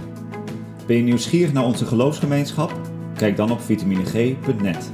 Ben 0.87 0.95
je 0.95 1.03
nieuwsgierig 1.03 1.53
naar 1.53 1.63
onze 1.63 1.85
geloofsgemeenschap? 1.85 2.79
Kijk 3.15 3.35
dan 3.35 3.51
op 3.51 3.61
vitamineg.net. 3.61 4.91